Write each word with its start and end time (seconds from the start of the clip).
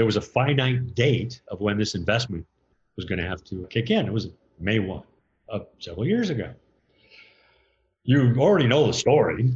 there 0.00 0.06
was 0.06 0.16
a 0.16 0.22
finite 0.22 0.94
date 0.94 1.42
of 1.48 1.60
when 1.60 1.76
this 1.76 1.94
investment 1.94 2.46
was 2.96 3.04
going 3.04 3.18
to 3.18 3.28
have 3.28 3.44
to 3.44 3.66
kick 3.68 3.90
in. 3.90 4.06
It 4.06 4.12
was 4.14 4.30
May 4.58 4.78
1 4.78 5.02
of 5.50 5.66
several 5.78 6.06
years 6.06 6.30
ago. 6.30 6.54
You 8.04 8.34
already 8.38 8.66
know 8.66 8.86
the 8.86 8.94
story. 8.94 9.52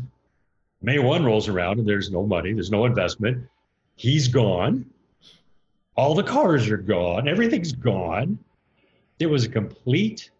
May 0.82 0.98
1 0.98 1.24
rolls 1.24 1.48
around 1.48 1.78
and 1.78 1.88
there's 1.88 2.10
no 2.10 2.26
money, 2.26 2.52
there's 2.52 2.70
no 2.70 2.84
investment. 2.84 3.48
He's 3.96 4.28
gone. 4.28 4.84
All 5.96 6.14
the 6.14 6.22
cars 6.22 6.68
are 6.68 6.76
gone, 6.76 7.26
everything's 7.26 7.72
gone. 7.72 8.38
It 9.18 9.28
was 9.28 9.46
a 9.46 9.48
complete 9.48 10.30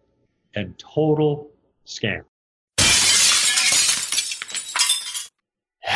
and 0.53 0.77
total 0.77 1.49
scam. 1.87 2.25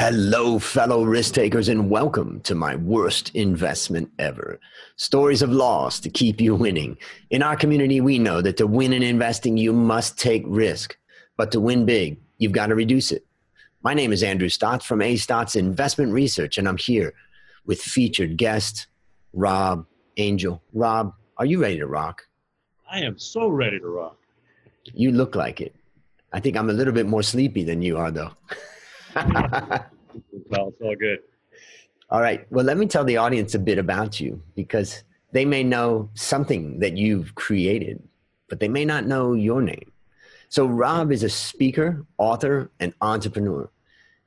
Hello, 0.01 0.59
fellow 0.59 1.03
risk 1.03 1.33
takers, 1.33 1.67
and 1.67 1.89
welcome 1.89 2.39
to 2.45 2.55
my 2.55 2.77
worst 2.77 3.35
investment 3.35 4.09
ever. 4.17 4.57
Stories 4.95 5.41
of 5.41 5.51
loss 5.51 5.99
to 5.99 6.09
keep 6.09 6.39
you 6.39 6.55
winning. 6.55 6.97
In 7.31 7.43
our 7.43 7.57
community, 7.57 7.99
we 7.99 8.17
know 8.17 8.41
that 8.41 8.55
to 8.55 8.65
win 8.65 8.93
in 8.93 9.03
investing, 9.03 9.57
you 9.57 9.73
must 9.73 10.17
take 10.17 10.43
risk. 10.45 10.97
But 11.35 11.51
to 11.51 11.59
win 11.59 11.85
big, 11.85 12.17
you've 12.37 12.53
got 12.53 12.67
to 12.67 12.75
reduce 12.75 13.11
it. 13.11 13.25
My 13.83 13.93
name 13.93 14.13
is 14.13 14.23
Andrew 14.23 14.47
Stotz 14.47 14.83
from 14.83 15.01
A 15.01 15.15
Stotz 15.15 15.57
Investment 15.57 16.13
Research, 16.13 16.57
and 16.57 16.69
I'm 16.69 16.77
here 16.77 17.13
with 17.65 17.81
featured 17.81 18.37
guest 18.37 18.87
Rob 19.33 19.85
Angel. 20.15 20.63
Rob, 20.71 21.13
are 21.35 21.45
you 21.45 21.61
ready 21.61 21.77
to 21.77 21.87
rock? 21.87 22.25
I 22.89 23.01
am 23.01 23.19
so 23.19 23.49
ready 23.49 23.81
to 23.81 23.87
rock. 23.87 24.17
You 24.93 25.11
look 25.11 25.35
like 25.35 25.59
it. 25.59 25.75
I 26.31 26.39
think 26.39 26.55
I'm 26.55 26.69
a 26.69 26.73
little 26.73 26.93
bit 26.93 27.05
more 27.05 27.21
sleepy 27.21 27.65
than 27.65 27.81
you 27.81 27.97
are, 27.97 28.11
though. 28.11 28.31
well, 30.49 30.69
it's 30.69 30.81
all 30.81 30.95
good. 30.95 31.19
All 32.09 32.21
right. 32.21 32.45
Well, 32.51 32.65
let 32.65 32.77
me 32.77 32.87
tell 32.87 33.03
the 33.03 33.17
audience 33.17 33.53
a 33.53 33.59
bit 33.59 33.77
about 33.77 34.19
you 34.19 34.41
because 34.55 35.03
they 35.31 35.45
may 35.45 35.63
know 35.63 36.09
something 36.15 36.79
that 36.79 36.97
you've 36.97 37.35
created, 37.35 38.01
but 38.47 38.59
they 38.59 38.67
may 38.67 38.85
not 38.85 39.05
know 39.05 39.33
your 39.33 39.61
name. 39.61 39.91
So, 40.49 40.65
Rob 40.65 41.11
is 41.11 41.21
a 41.21 41.29
speaker, 41.29 42.05
author, 42.17 42.71
and 42.79 42.93
entrepreneur. 43.01 43.69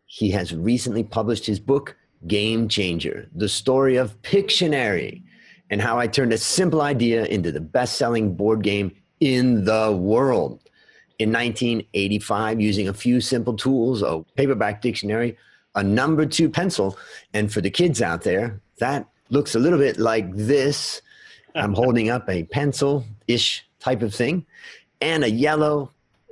He 0.07 0.31
has 0.31 0.55
recently 0.55 1.03
published 1.03 1.47
his 1.47 1.59
book, 1.59 1.97
Game 2.29 2.69
Changer 2.69 3.29
The 3.35 3.49
Story 3.49 3.97
of 3.97 4.21
Pictionary, 4.23 5.25
and 5.71 5.81
how 5.83 5.99
I 5.99 6.07
turned 6.07 6.33
a 6.33 6.39
simple 6.39 6.83
idea 6.83 7.25
into 7.25 7.51
the 7.51 7.61
best 7.61 7.97
selling 7.97 8.37
board 8.37 8.63
game 8.63 8.95
in 9.19 9.65
the 9.65 9.91
world 9.91 10.62
in 11.23 11.33
1985 11.33 12.61
using 12.61 12.89
a 12.89 12.95
few 12.95 13.21
simple 13.21 13.55
tools 13.55 14.03
a 14.03 14.25
paperback 14.37 14.83
dictionary, 14.83 15.37
a 15.75 15.83
number 15.83 16.27
two 16.27 16.49
pencil. 16.49 16.99
And 17.33 17.53
for 17.53 17.61
the 17.61 17.71
kids 17.71 18.03
out 18.03 18.23
there, 18.23 18.61
that 18.79 19.09
looks 19.31 19.55
a 19.55 19.59
little 19.59 19.79
bit 19.79 19.99
like 19.99 20.35
this. 20.35 21.01
I'm 21.55 21.75
holding 21.75 22.11
up 22.11 22.29
a 22.29 22.45
pencil 22.45 23.05
ish 23.29 23.65
type 23.79 24.03
of 24.03 24.15
thing 24.15 24.47
and 25.01 25.25
a 25.25 25.31
yellow 25.31 25.91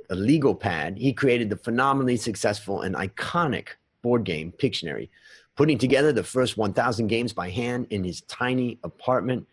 a 0.09 0.15
legal 0.15 0.53
pad. 0.53 0.97
He 0.97 1.13
created 1.13 1.49
the 1.49 1.55
phenomenally 1.55 2.17
successful 2.17 2.81
and 2.81 2.95
iconic 2.95 3.69
board 4.01 4.25
game 4.25 4.53
Pictionary, 4.57 5.09
putting 5.55 5.77
together 5.77 6.11
the 6.11 6.23
first 6.23 6.57
1,000 6.57 7.07
games 7.07 7.33
by 7.33 7.49
hand 7.49 7.87
in 7.89 8.03
his 8.03 8.21
tiny 8.21 8.77
apartment 8.83 9.47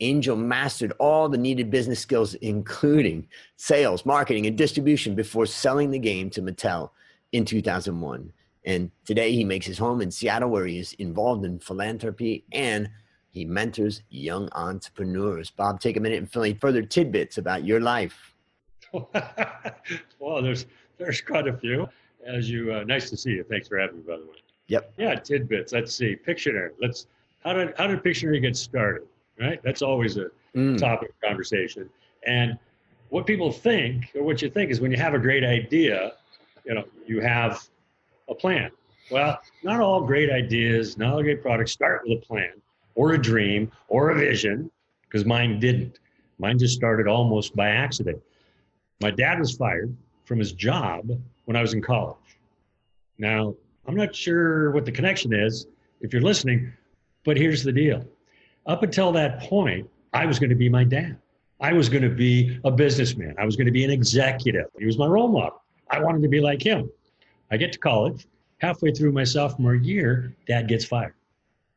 Angel 0.00 0.36
mastered 0.36 0.92
all 0.98 1.28
the 1.28 1.38
needed 1.38 1.70
business 1.70 2.00
skills, 2.00 2.34
including 2.34 3.28
sales, 3.56 4.06
marketing, 4.06 4.46
and 4.46 4.56
distribution 4.56 5.14
before 5.14 5.46
selling 5.46 5.90
the 5.90 5.98
game 5.98 6.30
to 6.30 6.42
Mattel 6.42 6.90
in 7.32 7.44
2001. 7.44 8.32
And 8.64 8.90
today 9.04 9.32
he 9.32 9.44
makes 9.44 9.66
his 9.66 9.78
home 9.78 10.00
in 10.00 10.10
Seattle, 10.10 10.50
where 10.50 10.66
he 10.66 10.78
is 10.78 10.92
involved 10.94 11.44
in 11.44 11.58
philanthropy 11.58 12.44
and 12.52 12.90
he 13.30 13.44
mentors 13.44 14.02
young 14.08 14.48
entrepreneurs. 14.52 15.50
Bob, 15.50 15.80
take 15.80 15.96
a 15.96 16.00
minute 16.00 16.18
and 16.18 16.30
fill 16.30 16.42
in 16.42 16.58
further 16.58 16.82
tidbits 16.82 17.38
about 17.38 17.64
your 17.64 17.80
life. 17.80 18.34
well, 18.92 20.42
there's 20.42 20.66
there's 20.98 21.20
quite 21.20 21.46
a 21.46 21.56
few. 21.56 21.88
As 22.26 22.50
you, 22.50 22.74
uh, 22.74 22.84
nice 22.84 23.08
to 23.10 23.16
see 23.16 23.30
you. 23.30 23.44
Thanks 23.48 23.68
for 23.68 23.78
having 23.78 23.98
me, 23.98 24.02
by 24.02 24.16
the 24.16 24.24
way. 24.24 24.34
Yep. 24.66 24.92
Yeah, 24.98 25.14
tidbits. 25.14 25.72
Let's 25.72 25.94
see. 25.94 26.16
Pictionary. 26.16 26.70
Let's. 26.80 27.06
How 27.44 27.54
did 27.54 27.72
how 27.78 27.86
did 27.86 28.02
Pictionary 28.02 28.42
get 28.42 28.56
started? 28.56 29.06
Right? 29.40 29.60
That's 29.62 29.82
always 29.82 30.16
a 30.16 30.26
mm. 30.54 30.78
topic 30.78 31.10
of 31.10 31.28
conversation. 31.28 31.88
And 32.26 32.58
what 33.08 33.26
people 33.26 33.50
think, 33.50 34.10
or 34.14 34.22
what 34.22 34.42
you 34.42 34.50
think, 34.50 34.70
is 34.70 34.80
when 34.80 34.90
you 34.90 34.98
have 34.98 35.14
a 35.14 35.18
great 35.18 35.44
idea, 35.44 36.12
you 36.64 36.74
know, 36.74 36.84
you 37.06 37.20
have 37.20 37.66
a 38.28 38.34
plan. 38.34 38.70
Well, 39.10 39.40
not 39.64 39.80
all 39.80 40.02
great 40.02 40.30
ideas, 40.30 40.96
not 40.96 41.14
all 41.14 41.22
great 41.22 41.42
products 41.42 41.72
start 41.72 42.02
with 42.04 42.18
a 42.18 42.20
plan 42.20 42.52
or 42.94 43.14
a 43.14 43.18
dream 43.18 43.72
or 43.88 44.10
a 44.10 44.14
vision, 44.14 44.70
because 45.04 45.24
mine 45.24 45.58
didn't. 45.58 45.98
Mine 46.38 46.58
just 46.58 46.74
started 46.74 47.08
almost 47.08 47.56
by 47.56 47.70
accident. 47.70 48.20
My 49.00 49.10
dad 49.10 49.38
was 49.38 49.56
fired 49.56 49.94
from 50.24 50.38
his 50.38 50.52
job 50.52 51.10
when 51.46 51.56
I 51.56 51.62
was 51.62 51.74
in 51.74 51.82
college. 51.82 52.16
Now, 53.18 53.54
I'm 53.86 53.96
not 53.96 54.14
sure 54.14 54.70
what 54.70 54.84
the 54.84 54.92
connection 54.92 55.32
is 55.32 55.66
if 56.00 56.12
you're 56.12 56.22
listening, 56.22 56.72
but 57.24 57.36
here's 57.36 57.64
the 57.64 57.72
deal 57.72 58.04
up 58.66 58.82
until 58.82 59.12
that 59.12 59.40
point, 59.40 59.88
I 60.12 60.26
was 60.26 60.38
going 60.38 60.50
to 60.50 60.56
be 60.56 60.68
my 60.68 60.84
dad. 60.84 61.18
I 61.60 61.72
was 61.72 61.88
going 61.88 62.02
to 62.02 62.08
be 62.08 62.58
a 62.64 62.70
businessman. 62.70 63.34
I 63.38 63.44
was 63.44 63.56
going 63.56 63.66
to 63.66 63.72
be 63.72 63.84
an 63.84 63.90
executive. 63.90 64.66
He 64.78 64.86
was 64.86 64.98
my 64.98 65.06
role 65.06 65.28
model. 65.28 65.60
I 65.90 66.00
wanted 66.00 66.22
to 66.22 66.28
be 66.28 66.40
like 66.40 66.62
him. 66.62 66.90
I 67.50 67.56
get 67.56 67.72
to 67.72 67.78
college. 67.78 68.26
Halfway 68.58 68.92
through 68.92 69.12
my 69.12 69.24
sophomore 69.24 69.74
year, 69.74 70.34
dad 70.46 70.68
gets 70.68 70.84
fired. 70.84 71.14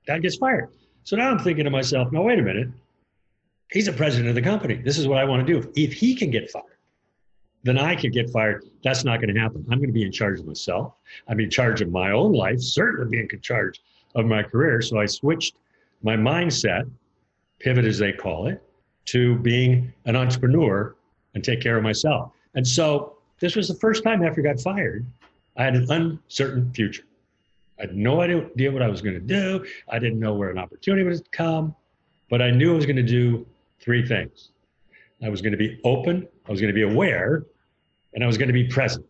Dad 0.05 0.21
gets 0.21 0.35
fired. 0.35 0.69
So 1.03 1.15
now 1.15 1.31
I'm 1.31 1.39
thinking 1.39 1.65
to 1.65 1.69
myself, 1.69 2.11
no, 2.11 2.21
wait 2.21 2.39
a 2.39 2.41
minute. 2.41 2.69
He's 3.71 3.87
a 3.87 3.93
president 3.93 4.29
of 4.29 4.35
the 4.35 4.41
company. 4.41 4.75
This 4.75 4.97
is 4.97 5.07
what 5.07 5.17
I 5.17 5.25
want 5.25 5.45
to 5.45 5.61
do. 5.61 5.71
If 5.75 5.93
he 5.93 6.13
can 6.13 6.29
get 6.29 6.49
fired, 6.51 6.65
then 7.63 7.77
I 7.77 7.95
can 7.95 8.11
get 8.11 8.29
fired. 8.29 8.65
That's 8.83 9.03
not 9.03 9.21
going 9.21 9.33
to 9.33 9.39
happen. 9.39 9.65
I'm 9.71 9.79
going 9.79 9.89
to 9.89 9.93
be 9.93 10.03
in 10.03 10.11
charge 10.11 10.39
of 10.39 10.45
myself. 10.45 10.93
I'm 11.27 11.39
in 11.39 11.49
charge 11.49 11.81
of 11.81 11.89
my 11.89 12.11
own 12.11 12.33
life, 12.33 12.61
certainly 12.61 13.09
being 13.09 13.27
in 13.31 13.41
charge 13.41 13.81
of 14.15 14.25
my 14.25 14.43
career. 14.43 14.81
So 14.81 14.99
I 14.99 15.05
switched 15.05 15.55
my 16.03 16.15
mindset, 16.15 16.89
pivot 17.59 17.85
as 17.85 17.97
they 17.97 18.11
call 18.11 18.47
it, 18.47 18.61
to 19.05 19.35
being 19.37 19.91
an 20.05 20.15
entrepreneur 20.15 20.95
and 21.33 21.43
take 21.43 21.61
care 21.61 21.77
of 21.77 21.83
myself. 21.83 22.31
And 22.55 22.67
so 22.67 23.17
this 23.39 23.55
was 23.55 23.67
the 23.67 23.75
first 23.75 24.03
time 24.03 24.23
after 24.23 24.41
I 24.41 24.53
got 24.53 24.61
fired, 24.61 25.05
I 25.57 25.63
had 25.63 25.75
an 25.75 25.91
uncertain 25.91 26.71
future. 26.73 27.03
I 27.79 27.83
had 27.83 27.95
no 27.95 28.21
idea 28.21 28.71
what 28.71 28.81
I 28.81 28.87
was 28.87 29.01
going 29.01 29.15
to 29.15 29.19
do. 29.19 29.65
I 29.89 29.99
didn't 29.99 30.19
know 30.19 30.33
where 30.33 30.49
an 30.49 30.57
opportunity 30.57 31.03
would 31.03 31.31
come, 31.31 31.75
but 32.29 32.41
I 32.41 32.51
knew 32.51 32.73
I 32.73 32.75
was 32.75 32.85
going 32.85 32.97
to 32.97 33.03
do 33.03 33.45
three 33.79 34.05
things. 34.05 34.49
I 35.23 35.29
was 35.29 35.41
going 35.41 35.51
to 35.51 35.57
be 35.57 35.79
open, 35.83 36.27
I 36.47 36.51
was 36.51 36.59
going 36.59 36.73
to 36.73 36.73
be 36.73 36.81
aware, 36.81 37.45
and 38.13 38.23
I 38.23 38.27
was 38.27 38.37
going 38.37 38.47
to 38.47 38.53
be 38.53 38.65
present. 38.65 39.05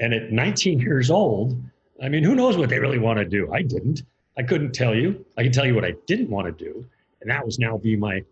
And 0.00 0.14
at 0.14 0.32
19 0.32 0.80
years 0.80 1.10
old, 1.10 1.60
I 2.02 2.08
mean, 2.08 2.24
who 2.24 2.34
knows 2.34 2.56
what 2.56 2.68
they 2.68 2.78
really 2.78 2.98
want 2.98 3.18
to 3.18 3.24
do? 3.24 3.52
I 3.52 3.62
didn't. 3.62 4.02
I 4.36 4.42
couldn't 4.42 4.72
tell 4.72 4.94
you. 4.94 5.24
I 5.36 5.42
can 5.42 5.52
tell 5.52 5.66
you 5.66 5.74
what 5.74 5.84
I 5.84 5.94
didn't 6.06 6.28
want 6.28 6.46
to 6.46 6.64
do, 6.64 6.84
and 7.20 7.30
that 7.30 7.44
was 7.44 7.58
now 7.58 7.76
be 7.76 7.96
my 7.96 8.22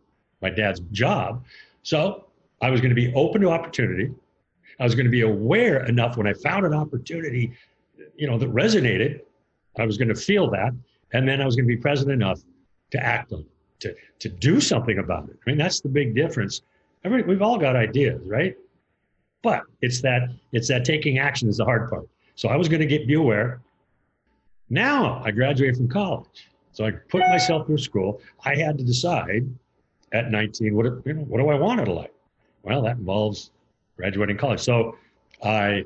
my 0.41 0.51
dad's 0.51 0.81
job. 0.91 1.45
So 1.83 2.27
I 2.61 2.71
was 2.71 2.81
going 2.81 2.91
to 2.91 2.97
be 2.97 3.13
open 3.15 3.41
to 3.43 3.51
opportunity. 3.51 4.11
I 4.81 4.85
was 4.85 4.95
going 4.95 5.07
to 5.07 5.11
be 5.11 5.23
aware 5.23 5.85
enough 5.87 6.17
when 6.17 6.27
I 6.27 6.33
found 6.33 6.67
an 6.67 6.75
opportunity, 6.75 7.53
you 8.17 8.27
know, 8.27 8.39
that 8.39 8.53
resonated. 8.53 9.21
I 9.79 9.87
was 9.87 9.97
going 9.97 10.09
to 10.09 10.15
feel 10.15 10.51
that, 10.51 10.73
and 11.13 11.27
then 11.27 11.41
I 11.41 11.47
was 11.47 11.57
going 11.57 11.67
to 11.67 11.75
be 11.75 11.81
present 11.81 12.11
enough 12.11 12.41
to 12.91 13.03
act 13.03 13.33
on 13.33 13.41
it, 13.41 13.47
to 13.81 13.95
to 14.19 14.29
do 14.29 14.61
something 14.61 14.99
about 14.99 15.29
it. 15.29 15.37
I 15.47 15.51
mean, 15.51 15.59
that's 15.59 15.81
the 15.81 15.89
big 15.89 16.15
difference. 16.15 16.63
Every, 17.05 17.23
we've 17.23 17.43
all 17.43 17.59
got 17.59 17.75
ideas, 17.75 18.21
right? 18.25 18.57
But 19.43 19.63
it's 19.81 20.01
that 20.03 20.31
it's 20.53 20.69
that 20.69 20.85
taking 20.85 21.19
action 21.19 21.49
is 21.49 21.57
the 21.57 21.65
hard 21.65 21.89
part. 21.91 22.09
So 22.35 22.49
I 22.49 22.57
was 22.57 22.69
going 22.69 22.81
to 22.81 22.87
get 22.87 23.07
be 23.07 23.15
aware. 23.15 23.61
Now 24.73 25.21
I 25.23 25.31
graduated 25.33 25.77
from 25.77 25.89
college. 25.89 26.49
So 26.73 26.87
I 26.87 26.93
put 26.93 27.21
myself 27.29 27.67
through 27.67 27.77
school. 27.77 28.23
I 28.43 28.57
had 28.57 28.79
to 28.79 28.85
decide 28.85 29.47
at 30.13 30.31
19, 30.31 30.75
what, 30.75 30.87
you 31.05 31.13
know, 31.13 31.21
what 31.25 31.41
do 31.41 31.51
I 31.51 31.55
want 31.55 31.83
out 31.83 31.89
of 31.89 31.95
life? 31.95 32.11
Well, 32.63 32.81
that 32.83 32.97
involves 32.97 33.51
graduating 33.99 34.39
college. 34.39 34.61
So 34.61 34.97
I 35.45 35.85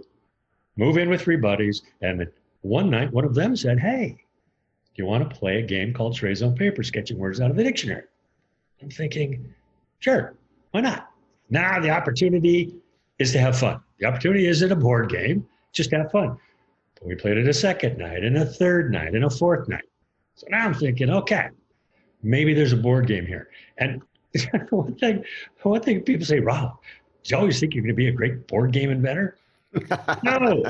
move 0.76 0.98
in 0.98 1.08
with 1.08 1.20
three 1.20 1.36
buddies. 1.36 1.82
And 2.00 2.28
one 2.60 2.88
night, 2.88 3.12
one 3.12 3.24
of 3.24 3.34
them 3.34 3.56
said, 3.56 3.80
Hey, 3.80 4.18
do 4.94 5.02
you 5.02 5.06
want 5.06 5.28
to 5.28 5.36
play 5.36 5.58
a 5.58 5.62
game 5.62 5.92
called 5.92 6.14
Charades 6.14 6.44
on 6.44 6.54
Paper, 6.54 6.84
sketching 6.84 7.18
words 7.18 7.40
out 7.40 7.50
of 7.50 7.56
the 7.56 7.64
dictionary? 7.64 8.04
I'm 8.80 8.90
thinking, 8.90 9.52
sure, 9.98 10.34
why 10.70 10.82
not? 10.82 11.10
Now 11.50 11.80
the 11.80 11.90
opportunity 11.90 12.76
is 13.18 13.32
to 13.32 13.40
have 13.40 13.58
fun. 13.58 13.80
The 13.98 14.06
opportunity 14.06 14.46
isn't 14.46 14.70
a 14.70 14.76
board 14.76 15.10
game, 15.10 15.44
just 15.72 15.90
have 15.90 16.12
fun. 16.12 16.38
We 17.02 17.14
played 17.14 17.36
it 17.36 17.48
a 17.48 17.54
second 17.54 17.98
night 17.98 18.24
and 18.24 18.36
a 18.38 18.46
third 18.46 18.90
night 18.90 19.14
and 19.14 19.24
a 19.24 19.30
fourth 19.30 19.68
night. 19.68 19.84
So 20.34 20.46
now 20.50 20.64
I'm 20.64 20.74
thinking, 20.74 21.10
okay, 21.10 21.48
maybe 22.22 22.54
there's 22.54 22.72
a 22.72 22.76
board 22.76 23.06
game 23.06 23.26
here. 23.26 23.48
And 23.78 24.02
one 24.70 24.94
thing, 24.96 25.24
one 25.62 25.82
thing 25.82 26.02
people 26.02 26.26
say, 26.26 26.40
Rob, 26.40 26.78
do 27.22 27.34
you 27.34 27.38
always 27.38 27.60
think 27.60 27.74
you're 27.74 27.82
going 27.82 27.94
to 27.94 27.96
be 27.96 28.08
a 28.08 28.12
great 28.12 28.46
board 28.46 28.72
game 28.72 28.90
inventor? 28.90 29.36
no, 30.22 30.62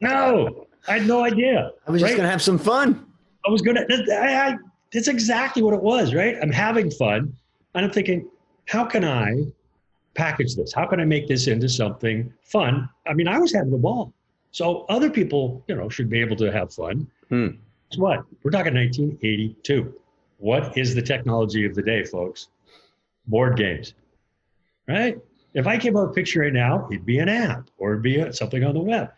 no, 0.00 0.66
I 0.86 0.98
had 0.98 1.06
no 1.06 1.24
idea. 1.24 1.72
I 1.86 1.90
was 1.90 2.02
right? 2.02 2.08
just 2.08 2.16
going 2.16 2.26
to 2.26 2.30
have 2.30 2.42
some 2.42 2.58
fun. 2.58 3.06
I 3.46 3.50
was 3.50 3.62
going 3.62 3.76
to, 3.76 4.14
I, 4.14 4.48
I, 4.48 4.56
That's 4.92 5.08
exactly 5.08 5.62
what 5.62 5.74
it 5.74 5.82
was, 5.82 6.14
right? 6.14 6.36
I'm 6.40 6.52
having 6.52 6.90
fun. 6.90 7.34
And 7.74 7.84
I'm 7.84 7.90
thinking, 7.90 8.28
how 8.66 8.84
can 8.84 9.04
I 9.04 9.44
package 10.14 10.56
this? 10.56 10.72
How 10.72 10.86
can 10.86 11.00
I 11.00 11.04
make 11.04 11.26
this 11.26 11.46
into 11.46 11.68
something 11.68 12.32
fun? 12.42 12.88
I 13.06 13.14
mean, 13.14 13.28
I 13.28 13.38
was 13.38 13.52
having 13.52 13.72
a 13.72 13.78
ball. 13.78 14.12
So 14.50 14.86
other 14.88 15.10
people, 15.10 15.62
you 15.68 15.76
know, 15.76 15.88
should 15.88 16.08
be 16.08 16.20
able 16.20 16.36
to 16.36 16.50
have 16.50 16.72
fun. 16.72 17.06
Hmm. 17.28 17.48
Guess 17.90 17.98
what? 17.98 18.24
We're 18.42 18.50
talking 18.50 18.74
1982. 18.74 19.94
What 20.38 20.76
is 20.76 20.94
the 20.94 21.02
technology 21.02 21.64
of 21.64 21.74
the 21.74 21.82
day, 21.82 22.04
folks? 22.04 22.48
Board 23.26 23.56
games, 23.56 23.94
right? 24.86 25.18
If 25.54 25.66
I 25.66 25.76
came 25.78 25.96
up 25.96 26.08
with 26.08 26.10
a 26.10 26.14
picture 26.14 26.40
right 26.40 26.52
now, 26.52 26.86
it'd 26.90 27.04
be 27.04 27.18
an 27.18 27.28
app 27.28 27.68
or 27.78 27.92
it'd 27.92 28.02
be 28.02 28.32
something 28.32 28.64
on 28.64 28.74
the 28.74 28.80
web. 28.80 29.10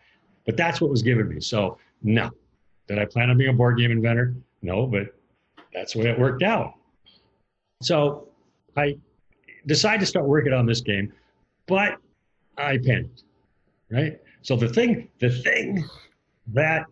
But 0.45 0.57
that's 0.57 0.81
what 0.81 0.89
was 0.89 1.01
given 1.01 1.29
me. 1.29 1.39
So, 1.39 1.77
no. 2.01 2.31
Did 2.87 2.97
I 2.99 3.05
plan 3.05 3.29
on 3.29 3.37
being 3.37 3.51
a 3.51 3.53
board 3.53 3.77
game 3.77 3.91
inventor? 3.91 4.35
No, 4.61 4.87
but 4.87 5.15
that's 5.73 5.93
the 5.93 5.99
way 5.99 6.09
it 6.09 6.19
worked 6.19 6.43
out. 6.43 6.73
So, 7.81 8.27
I 8.75 8.97
decided 9.65 9.99
to 9.99 10.05
start 10.05 10.25
working 10.25 10.53
on 10.53 10.65
this 10.65 10.81
game, 10.81 11.13
but 11.67 11.97
I 12.57 12.77
panicked, 12.77 13.23
right? 13.89 14.19
So 14.41 14.55
the 14.55 14.67
thing, 14.67 15.09
the 15.19 15.29
thing 15.29 15.85
that 16.47 16.85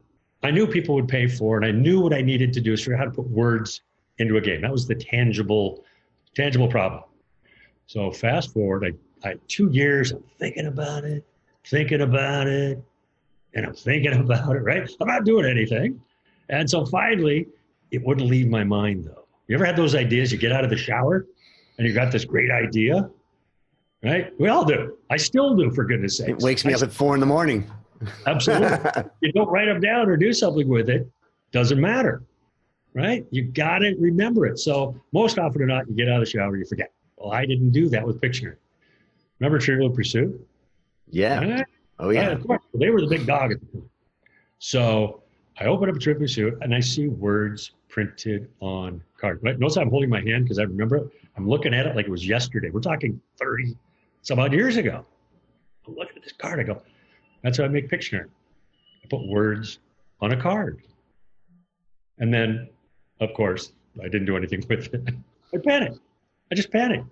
I 0.43 0.51
knew 0.51 0.67
people 0.67 0.95
would 0.95 1.07
pay 1.07 1.27
for, 1.27 1.57
and 1.57 1.65
I 1.65 1.71
knew 1.71 1.99
what 1.99 2.13
I 2.13 2.21
needed 2.21 2.53
to 2.53 2.61
do 2.61 2.73
is 2.73 2.81
figure 2.81 2.95
out 2.95 2.99
how 2.99 3.05
to 3.05 3.11
put 3.11 3.27
words 3.27 3.81
into 4.19 4.37
a 4.37 4.41
game. 4.41 4.61
That 4.61 4.71
was 4.71 4.87
the 4.87 4.95
tangible, 4.95 5.83
tangible 6.35 6.67
problem. 6.67 7.03
So 7.87 8.11
fast 8.11 8.53
forward, 8.53 8.95
I, 9.23 9.27
I 9.27 9.35
two 9.47 9.69
years, 9.71 10.11
I'm 10.11 10.23
thinking 10.37 10.67
about 10.67 11.03
it, 11.03 11.25
thinking 11.65 12.01
about 12.01 12.47
it, 12.47 12.81
and 13.53 13.65
I'm 13.65 13.73
thinking 13.73 14.13
about 14.19 14.55
it, 14.55 14.59
right? 14.59 14.89
I'm 15.01 15.07
not 15.07 15.25
doing 15.25 15.45
anything. 15.45 15.99
And 16.49 16.69
so 16.69 16.85
finally, 16.85 17.47
it 17.91 18.03
wouldn't 18.03 18.27
leave 18.27 18.47
my 18.47 18.63
mind 18.63 19.05
though. 19.05 19.25
You 19.47 19.55
ever 19.55 19.65
had 19.65 19.75
those 19.75 19.95
ideas? 19.95 20.31
You 20.31 20.37
get 20.37 20.51
out 20.51 20.63
of 20.63 20.69
the 20.69 20.77
shower 20.77 21.25
and 21.77 21.87
you 21.87 21.93
got 21.93 22.11
this 22.11 22.25
great 22.25 22.51
idea, 22.51 23.09
right? 24.03 24.33
We 24.39 24.49
all 24.49 24.65
do. 24.65 24.97
I 25.09 25.17
still 25.17 25.55
do, 25.55 25.71
for 25.71 25.83
goodness 25.83 26.17
sake. 26.17 26.29
It 26.29 26.39
wakes 26.39 26.65
me 26.65 26.73
I, 26.73 26.77
up 26.77 26.83
at 26.83 26.91
four 26.91 27.13
in 27.13 27.19
the 27.19 27.25
morning. 27.25 27.69
Absolutely. 28.25 28.77
you 29.21 29.31
don't 29.33 29.49
write 29.49 29.65
them 29.65 29.81
down 29.81 30.09
or 30.09 30.17
do 30.17 30.31
something 30.33 30.67
with 30.67 30.89
it, 30.89 31.09
doesn't 31.51 31.79
matter, 31.79 32.23
right? 32.93 33.25
You 33.31 33.43
got 33.43 33.79
to 33.79 33.95
remember 33.99 34.45
it. 34.45 34.59
So 34.59 34.95
most 35.11 35.37
often 35.37 35.61
or 35.61 35.65
not, 35.65 35.87
you 35.89 35.95
get 35.95 36.07
out 36.07 36.15
of 36.15 36.21
the 36.21 36.29
shower, 36.29 36.55
you 36.55 36.65
forget. 36.65 36.91
Well, 37.17 37.33
I 37.33 37.45
didn't 37.45 37.71
do 37.71 37.89
that 37.89 38.05
with 38.05 38.21
Pictionary. 38.21 38.55
Remember 39.39 39.59
Trivial 39.59 39.89
Pursuit? 39.89 40.47
Yeah. 41.09 41.39
Right? 41.39 41.65
Oh 41.99 42.09
yeah. 42.11 42.29
of 42.29 42.45
course. 42.45 42.61
They 42.73 42.89
were 42.89 43.01
the 43.01 43.07
big 43.07 43.25
dog 43.25 43.51
at 43.51 43.59
the 43.59 43.65
time. 43.67 43.89
So 44.59 45.23
I 45.59 45.65
open 45.65 45.89
up 45.89 45.95
a 45.95 45.99
Trivial 45.99 46.23
Pursuit 46.23 46.57
and 46.61 46.73
I 46.73 46.79
see 46.79 47.07
words 47.07 47.71
printed 47.89 48.49
on 48.61 49.03
card. 49.17 49.39
Right? 49.41 49.59
Notice 49.59 49.77
I'm 49.77 49.89
holding 49.89 50.09
my 50.09 50.21
hand 50.21 50.45
because 50.45 50.59
I 50.59 50.63
remember 50.63 50.97
it. 50.97 51.09
I'm 51.35 51.47
looking 51.47 51.73
at 51.73 51.85
it 51.85 51.95
like 51.95 52.05
it 52.05 52.11
was 52.11 52.27
yesterday. 52.27 52.69
We're 52.69 52.81
talking 52.81 53.19
30 53.37 53.75
some 54.21 54.39
odd 54.39 54.53
years 54.53 54.77
ago. 54.77 55.05
I'm 55.87 55.95
looking 55.95 56.17
at 56.17 56.23
this 56.23 56.33
card. 56.33 56.59
I 56.59 56.63
go, 56.63 56.81
that's 57.43 57.57
how 57.57 57.65
I 57.65 57.67
make 57.67 57.89
Pictionary. 57.89 58.29
I 59.03 59.07
put 59.09 59.27
words 59.27 59.79
on 60.21 60.31
a 60.31 60.37
card. 60.37 60.81
And 62.19 62.33
then, 62.33 62.69
of 63.19 63.33
course, 63.33 63.71
I 63.99 64.03
didn't 64.03 64.25
do 64.25 64.37
anything 64.37 64.63
with 64.69 64.93
it. 64.93 65.15
I 65.53 65.57
panicked. 65.57 65.99
I 66.51 66.55
just 66.55 66.71
panicked. 66.71 67.05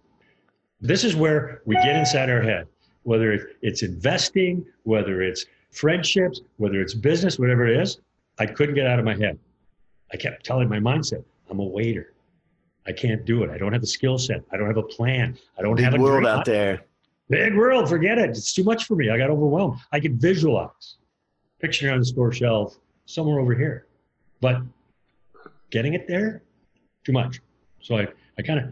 This 0.81 1.03
is 1.03 1.15
where 1.15 1.61
we 1.65 1.75
get 1.75 1.95
inside 1.95 2.29
our 2.29 2.41
head, 2.41 2.67
whether 3.03 3.49
it's 3.61 3.81
investing, 3.81 4.65
whether 4.83 5.21
it's 5.21 5.45
friendships, 5.71 6.41
whether 6.57 6.81
it's 6.81 6.93
business, 6.93 7.39
whatever 7.39 7.67
it 7.67 7.79
is. 7.79 7.99
I 8.37 8.45
couldn't 8.45 8.75
get 8.75 8.85
out 8.85 8.99
of 8.99 9.05
my 9.05 9.15
head. 9.15 9.39
I 10.13 10.17
kept 10.17 10.45
telling 10.45 10.69
my 10.69 10.79
mindset, 10.79 11.23
I'm 11.49 11.59
a 11.59 11.63
waiter. 11.65 12.13
I 12.85 12.91
can't 12.91 13.25
do 13.25 13.43
it. 13.43 13.49
I 13.49 13.57
don't 13.57 13.73
have 13.73 13.81
the 13.81 13.87
skill 13.87 14.17
set. 14.17 14.43
I 14.51 14.57
don't 14.57 14.67
have 14.67 14.77
a 14.77 14.83
plan. 14.83 15.37
I 15.57 15.61
don't 15.61 15.75
Big 15.75 15.85
have 15.85 15.95
a 15.95 15.99
world 15.99 16.25
out 16.25 16.45
there. 16.45 16.85
Big 17.29 17.55
world. 17.55 17.89
Forget 17.89 18.17
it. 18.17 18.29
It's 18.29 18.53
too 18.53 18.63
much 18.63 18.85
for 18.85 18.95
me. 18.95 19.09
I 19.09 19.17
got 19.17 19.29
overwhelmed. 19.29 19.79
I 19.91 19.99
could 19.99 20.19
visualize, 20.21 20.97
picture 21.59 21.91
on 21.91 21.99
the 21.99 22.05
store 22.05 22.31
shelf 22.31 22.77
somewhere 23.05 23.39
over 23.39 23.53
here, 23.53 23.87
but 24.39 24.61
getting 25.69 25.93
it 25.93 26.07
there, 26.07 26.43
too 27.03 27.11
much. 27.11 27.41
So 27.81 27.97
I, 27.97 28.07
I 28.37 28.41
kind 28.41 28.59
of, 28.59 28.65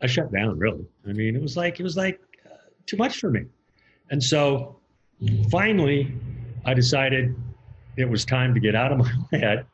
I 0.00 0.06
shut 0.06 0.32
down. 0.32 0.58
Really. 0.58 0.84
I 1.08 1.12
mean, 1.12 1.36
it 1.36 1.42
was 1.42 1.56
like 1.56 1.78
it 1.78 1.82
was 1.82 1.96
like 1.96 2.20
uh, 2.44 2.56
too 2.86 2.96
much 2.96 3.20
for 3.20 3.30
me, 3.30 3.44
and 4.10 4.22
so 4.22 4.76
finally, 5.50 6.12
I 6.64 6.74
decided 6.74 7.36
it 7.96 8.08
was 8.08 8.24
time 8.24 8.54
to 8.54 8.60
get 8.60 8.74
out 8.74 8.92
of 8.92 8.98
my 8.98 9.12
head, 9.38 9.66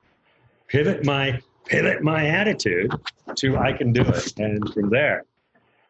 pivot 0.66 1.04
my 1.04 1.40
pivot 1.64 2.02
my 2.02 2.26
attitude 2.26 2.92
to 3.36 3.56
I 3.56 3.72
can 3.72 3.92
do 3.92 4.02
it, 4.02 4.38
and 4.38 4.72
from 4.74 4.90
there, 4.90 5.24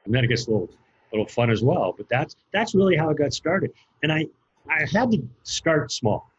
and 0.04 0.14
then 0.14 0.24
it 0.24 0.28
gets 0.28 0.46
a 0.46 0.50
little 0.50 0.70
little 1.12 1.26
fun 1.26 1.50
as 1.50 1.62
well. 1.62 1.94
But 1.96 2.08
that's 2.08 2.36
that's 2.52 2.74
really 2.74 2.96
how 2.96 3.10
it 3.10 3.18
got 3.18 3.32
started, 3.32 3.72
and 4.02 4.12
I 4.12 4.26
I 4.68 4.86
had 4.92 5.10
to 5.12 5.22
start 5.42 5.92
small. 5.92 6.30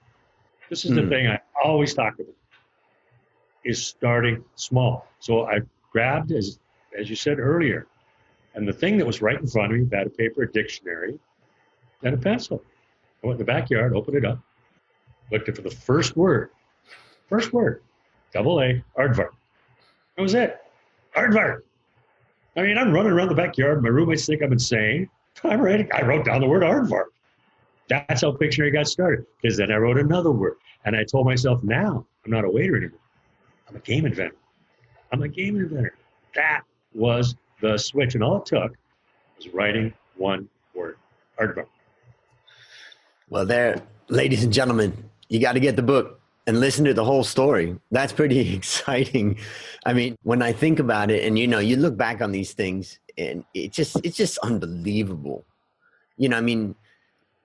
This 0.70 0.86
is 0.86 0.92
mm. 0.92 0.96
the 0.96 1.02
hmm. 1.02 1.10
thing 1.10 1.28
I 1.28 1.40
always 1.64 1.94
talk 1.94 2.16
about 2.16 2.34
is 3.66 3.86
starting 3.86 4.44
small. 4.56 5.08
So 5.20 5.48
I 5.48 5.60
grabbed 5.92 6.32
as 6.32 6.60
as 6.98 7.10
you 7.10 7.16
said 7.16 7.40
earlier, 7.40 7.88
and 8.56 8.68
the 8.68 8.74
thing 8.74 8.98
that 8.98 9.06
was 9.06 9.22
right 9.22 9.40
in 9.40 9.48
front 9.48 9.74
of 9.74 9.80
me, 9.80 9.98
of 9.98 10.18
paper, 10.18 10.44
a 10.44 10.52
dictionary, 10.52 11.18
and 12.04 12.14
a 12.14 12.18
pencil. 12.18 12.64
I 13.24 13.28
went 13.28 13.40
in 13.40 13.46
the 13.46 13.52
backyard, 13.52 13.94
opened 13.94 14.16
it 14.16 14.26
up, 14.26 14.40
looked 15.32 15.54
for 15.54 15.62
the 15.62 15.70
first 15.70 16.16
word. 16.16 16.52
First 17.28 17.54
word 17.54 17.84
double 18.32 18.62
A, 18.62 18.84
aardvark. 18.98 19.32
That 20.16 20.22
was 20.22 20.34
it. 20.34 20.58
Aardvark. 21.16 21.62
I 22.58 22.62
mean, 22.64 22.78
I'm 22.78 22.92
running 22.92 23.12
around 23.12 23.30
the 23.30 23.36
backyard. 23.36 23.82
My 23.82 23.90
roommates 23.90 24.26
think 24.26 24.42
I'm 24.42 24.52
insane. 24.52 25.10
I'm 25.44 25.62
writing, 25.62 25.90
I 25.94 26.02
wrote 26.02 26.26
down 26.26 26.42
the 26.42 26.48
word 26.48 26.64
aardvark. 26.64 27.06
That's 27.88 28.22
how 28.22 28.32
Pictionary 28.32 28.74
got 28.74 28.88
started. 28.88 29.26
Because 29.42 29.58
then 29.58 29.72
I 29.72 29.78
wrote 29.78 29.98
another 29.98 30.32
word. 30.32 30.56
And 30.86 30.96
I 30.96 31.04
told 31.04 31.26
myself, 31.26 31.64
now 31.64 32.06
I'm 32.26 32.32
not 32.32 32.46
a 32.46 32.50
waiter 32.50 32.76
anymore. 32.78 33.00
I'm 33.68 33.76
a 33.76 33.80
game 33.80 34.06
inventor. 34.06 34.36
I'm 35.12 35.22
a 35.22 35.28
game 35.28 35.56
inventor. 35.56 35.96
That 36.36 36.62
was 36.94 37.36
the 37.62 37.78
switch. 37.78 38.16
And 38.16 38.24
all 38.24 38.38
it 38.38 38.46
took 38.46 38.76
was 39.38 39.48
writing 39.54 39.94
one 40.18 40.50
word 40.74 40.98
aardvark. 41.40 41.68
Well, 43.30 43.46
there, 43.46 43.82
ladies 44.08 44.44
and 44.44 44.52
gentlemen, 44.52 45.10
you 45.28 45.40
got 45.40 45.54
to 45.54 45.60
get 45.60 45.76
the 45.76 45.84
book 45.84 46.19
and 46.50 46.60
listen 46.60 46.84
to 46.84 46.96
the 46.96 47.06
whole 47.06 47.24
story. 47.24 47.78
That's 47.92 48.12
pretty 48.12 48.56
exciting. 48.56 49.38
I 49.86 49.94
mean, 49.94 50.18
when 50.24 50.42
I 50.42 50.52
think 50.52 50.80
about 50.80 51.12
it 51.12 51.24
and 51.24 51.38
you 51.38 51.48
know, 51.48 51.60
you 51.60 51.76
look 51.76 51.96
back 51.96 52.22
on 52.22 52.32
these 52.32 52.54
things 52.54 53.00
and 53.20 53.46
it 53.54 53.72
just 53.72 53.98
it's 54.04 54.18
just 54.18 54.40
unbelievable. 54.40 55.46
You 56.18 56.30
know, 56.30 56.38
I 56.38 56.42
mean, 56.42 56.76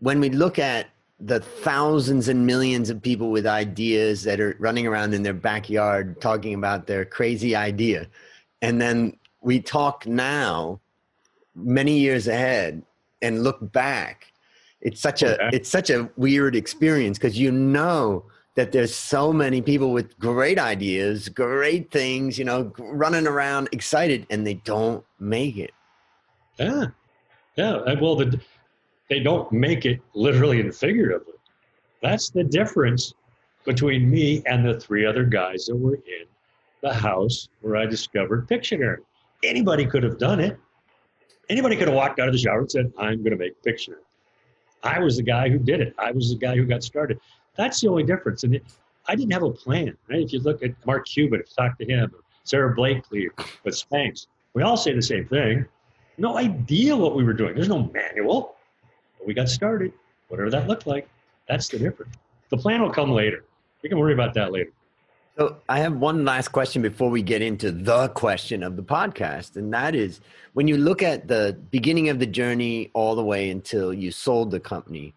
when 0.00 0.21
we 0.21 0.31
look 0.31 0.59
at 0.59 0.87
the 1.21 1.40
thousands 1.40 2.29
and 2.29 2.47
millions 2.47 2.88
of 2.88 3.02
people 3.02 3.31
with 3.31 3.47
ideas 3.47 4.23
that 4.25 4.40
are 4.40 4.57
running 4.59 4.87
around 4.87 5.12
in 5.12 5.23
their 5.23 5.35
backyard 5.35 6.19
talking 6.21 6.55
about 6.55 6.87
their 6.87 7.05
crazy 7.05 7.55
idea 7.55 8.09
and 8.62 8.81
then 8.81 9.17
we 9.40 9.61
talk 9.61 10.07
now 10.09 10.81
many 11.55 11.99
years 12.00 12.26
ahead 12.26 12.83
and 13.23 13.45
look 13.45 13.73
back 13.73 14.26
it's 14.81 15.00
such 15.00 15.23
a 15.23 15.38
it's 15.55 15.71
such 15.71 15.88
a 15.88 16.11
weird 16.17 16.57
experience 16.57 17.17
because 17.17 17.38
you 17.38 17.52
know 17.52 18.25
that 18.55 18.71
there's 18.71 18.95
so 18.95 19.33
many 19.33 19.61
people 19.61 19.93
with 19.93 20.17
great 20.19 20.59
ideas, 20.59 21.29
great 21.29 21.91
things, 21.91 22.39
you 22.39 22.45
know, 22.45 22.73
running 22.79 23.27
around 23.27 23.69
excited 23.73 24.27
and 24.31 24.47
they 24.47 24.55
don't 24.55 25.05
make 25.19 25.57
it. 25.57 25.73
Yeah. 26.59 26.87
Yeah. 27.57 27.75
Uh, 27.77 27.97
well, 28.01 28.15
the, 28.17 28.41
they 29.11 29.21
don't 29.21 29.51
make 29.51 29.87
it 29.87 30.01
literally 30.15 30.61
and 30.61 30.75
figuratively. 30.75 31.35
That's 32.01 32.31
the 32.31 32.45
difference 32.45 33.13
between 33.65 34.11
me 34.11 34.43
and 34.47 34.65
the 34.65 34.79
three 34.79 35.05
other 35.05 35.25
guys 35.25 35.67
that 35.67 35.77
were 35.77 35.95
in 35.95 36.27
the 36.83 36.93
house 36.93 37.49
where 37.61 37.77
I 37.77 37.87
discovered 37.87 38.49
Pictionary. 38.49 38.99
Anybody 39.43 39.87
could 39.87 40.03
have 40.03 40.19
done 40.19 40.39
it. 40.39 40.59
Anybody 41.49 41.77
could 41.77 41.89
have 41.89 41.97
walked 41.97 42.21
out 42.21 42.29
of 42.29 42.35
the 42.35 42.39
shower 42.39 42.61
and 42.61 42.71
said, 42.71 42.93
I'm 42.99 43.19
going 43.19 43.33
to 43.33 43.37
make 43.37 43.61
Pictionary. 43.63 44.05
I 44.83 45.01
was 45.01 45.17
the 45.17 45.23
guy 45.23 45.49
who 45.49 45.59
did 45.59 45.81
it. 45.81 45.95
I 45.99 46.13
was 46.13 46.31
the 46.31 46.37
guy 46.37 46.57
who 46.57 46.65
got 46.65 46.85
started. 46.85 47.19
That's 47.57 47.81
the 47.81 47.89
only 47.89 48.03
difference. 48.03 48.45
And 48.45 48.55
it, 48.55 48.65
I 49.07 49.15
didn't 49.15 49.33
have 49.33 49.43
a 49.43 49.51
plan. 49.51 49.97
Right? 50.09 50.21
If 50.21 50.33
you 50.33 50.41
look 50.41 50.63
at 50.63 50.73
Mark 50.87 51.07
Cuban, 51.07 51.41
if 51.41 51.47
you 51.51 51.65
talk 51.65 51.79
to 51.79 51.85
him, 51.85 52.11
or 52.15 52.21
Sara 52.45 52.75
Blakely 52.75 53.29
with 53.65 53.75
Spanx, 53.75 54.27
we 54.55 54.63
all 54.63 54.77
say 54.77 54.93
the 54.95 55.03
same 55.03 55.27
thing. 55.27 55.67
No 56.17 56.37
idea 56.37 56.97
what 56.97 57.17
we 57.17 57.25
were 57.25 57.33
doing. 57.33 57.55
There's 57.55 57.69
no 57.69 57.91
manual. 57.93 58.57
But 59.19 59.27
we 59.27 59.35
got 59.35 59.49
started, 59.49 59.93
whatever 60.29 60.51
that 60.51 60.69
looked 60.69 60.87
like. 60.87 61.09
That's 61.49 61.69
the 61.69 61.79
difference. 61.79 62.15
The 62.51 62.57
plan 62.57 62.81
will 62.83 62.91
come 62.91 63.11
later. 63.11 63.45
We 63.83 63.89
can 63.89 63.99
worry 63.99 64.15
about 64.15 64.35
that 64.35 64.53
later. 64.53 64.71
So 65.37 65.57
I 65.69 65.81
have 65.81 65.97
one 65.97 66.25
last 66.25 66.49
question 66.49 66.81
before 66.81 67.11
we 67.11 67.21
get 67.21 67.43
into 67.43 67.73
the 67.73 68.09
question 68.11 68.63
of 68.63 68.77
the 68.77 68.85
podcast, 68.85 69.57
and 69.57 69.75
that 69.75 69.97
is 69.97 70.21
when 70.53 70.69
you 70.69 70.77
look 70.77 71.03
at 71.03 71.27
the 71.27 71.59
beginning 71.73 72.09
of 72.09 72.21
the 72.21 72.27
journey 72.27 72.93
all 72.95 73.17
the 73.17 73.25
way 73.25 73.51
until 73.51 73.93
you 73.93 74.13
sold 74.13 74.53
the 74.53 74.61
company, 74.61 75.13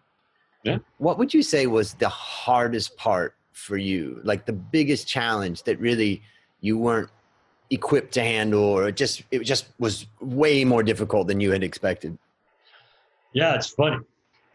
yeah. 0.64 0.78
What 0.98 1.18
would 1.18 1.32
you 1.32 1.42
say 1.42 1.66
was 1.66 1.94
the 1.94 2.08
hardest 2.08 2.96
part 2.96 3.34
for 3.52 3.76
you? 3.76 4.20
Like 4.24 4.46
the 4.46 4.52
biggest 4.52 5.06
challenge 5.06 5.62
that 5.64 5.78
really 5.78 6.22
you 6.60 6.76
weren't 6.78 7.10
equipped 7.70 8.12
to 8.14 8.22
handle, 8.22 8.62
or 8.62 8.88
it 8.88 8.96
just 8.96 9.22
it 9.30 9.40
just 9.40 9.68
was 9.78 10.06
way 10.20 10.64
more 10.64 10.82
difficult 10.82 11.28
than 11.28 11.40
you 11.40 11.52
had 11.52 11.62
expected? 11.62 12.18
Yeah, 13.32 13.54
it's 13.54 13.70
funny. 13.70 13.98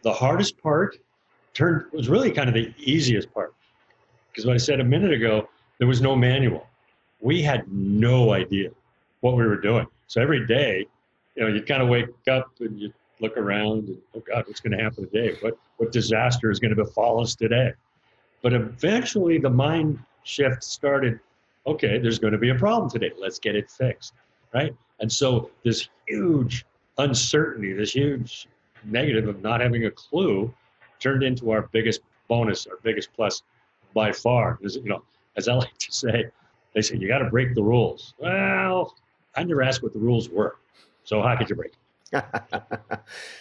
The 0.02 0.12
hardest 0.12 0.60
part 0.62 0.98
turned 1.54 1.86
was 1.92 2.08
really 2.08 2.30
kind 2.30 2.48
of 2.48 2.54
the 2.54 2.74
easiest 2.78 3.32
part 3.32 3.54
because 4.30 4.46
what 4.46 4.54
I 4.54 4.58
said 4.58 4.80
a 4.80 4.84
minute 4.84 5.12
ago, 5.12 5.48
there 5.78 5.86
was 5.86 6.00
no 6.00 6.16
manual. 6.16 6.66
We 7.20 7.40
had 7.40 7.70
no 7.72 8.32
idea 8.32 8.70
what 9.20 9.36
we 9.36 9.46
were 9.46 9.60
doing. 9.60 9.86
So 10.08 10.20
every 10.20 10.46
day, 10.46 10.86
you 11.36 11.42
know, 11.42 11.48
you 11.48 11.62
kind 11.62 11.82
of 11.82 11.88
wake 11.88 12.08
up 12.28 12.50
and 12.60 12.78
you 12.78 12.92
look 13.20 13.36
around 13.36 13.88
and 13.88 13.98
oh 14.14 14.20
God, 14.20 14.44
what's 14.46 14.60
going 14.60 14.76
to 14.76 14.82
happen 14.82 15.08
today? 15.08 15.36
What 15.40 15.56
what 15.76 15.92
disaster 15.92 16.50
is 16.50 16.58
going 16.58 16.74
to 16.74 16.82
befall 16.84 17.20
us 17.20 17.34
today? 17.34 17.72
But 18.42 18.52
eventually, 18.52 19.38
the 19.38 19.50
mind 19.50 19.98
shift 20.24 20.62
started. 20.64 21.20
Okay, 21.66 21.98
there's 21.98 22.18
going 22.18 22.32
to 22.32 22.38
be 22.38 22.50
a 22.50 22.54
problem 22.54 22.90
today. 22.90 23.12
Let's 23.18 23.38
get 23.38 23.56
it 23.56 23.70
fixed, 23.70 24.14
right? 24.52 24.74
And 25.00 25.10
so 25.10 25.50
this 25.64 25.88
huge 26.06 26.66
uncertainty, 26.98 27.72
this 27.72 27.92
huge 27.92 28.48
negative 28.84 29.28
of 29.28 29.42
not 29.42 29.60
having 29.60 29.86
a 29.86 29.90
clue, 29.90 30.52
turned 31.00 31.22
into 31.22 31.50
our 31.50 31.62
biggest 31.72 32.00
bonus, 32.28 32.66
our 32.66 32.78
biggest 32.82 33.12
plus 33.14 33.42
by 33.94 34.12
far. 34.12 34.58
Is 34.62 34.76
you 34.76 34.84
know, 34.84 35.02
as 35.36 35.48
I 35.48 35.54
like 35.64 35.78
to 35.78 35.92
say, 35.92 36.26
they 36.74 36.82
say 36.82 36.96
you 36.96 37.08
got 37.08 37.18
to 37.18 37.30
break 37.30 37.54
the 37.54 37.62
rules. 37.62 38.14
Well, 38.18 38.94
I 39.36 39.44
never 39.44 39.62
asked 39.62 39.82
what 39.82 39.92
the 39.92 39.98
rules 39.98 40.28
were, 40.28 40.56
so 41.04 41.22
how 41.22 41.36
could 41.36 41.48
you 41.48 41.56
break? 41.56 41.72
it 41.72 41.83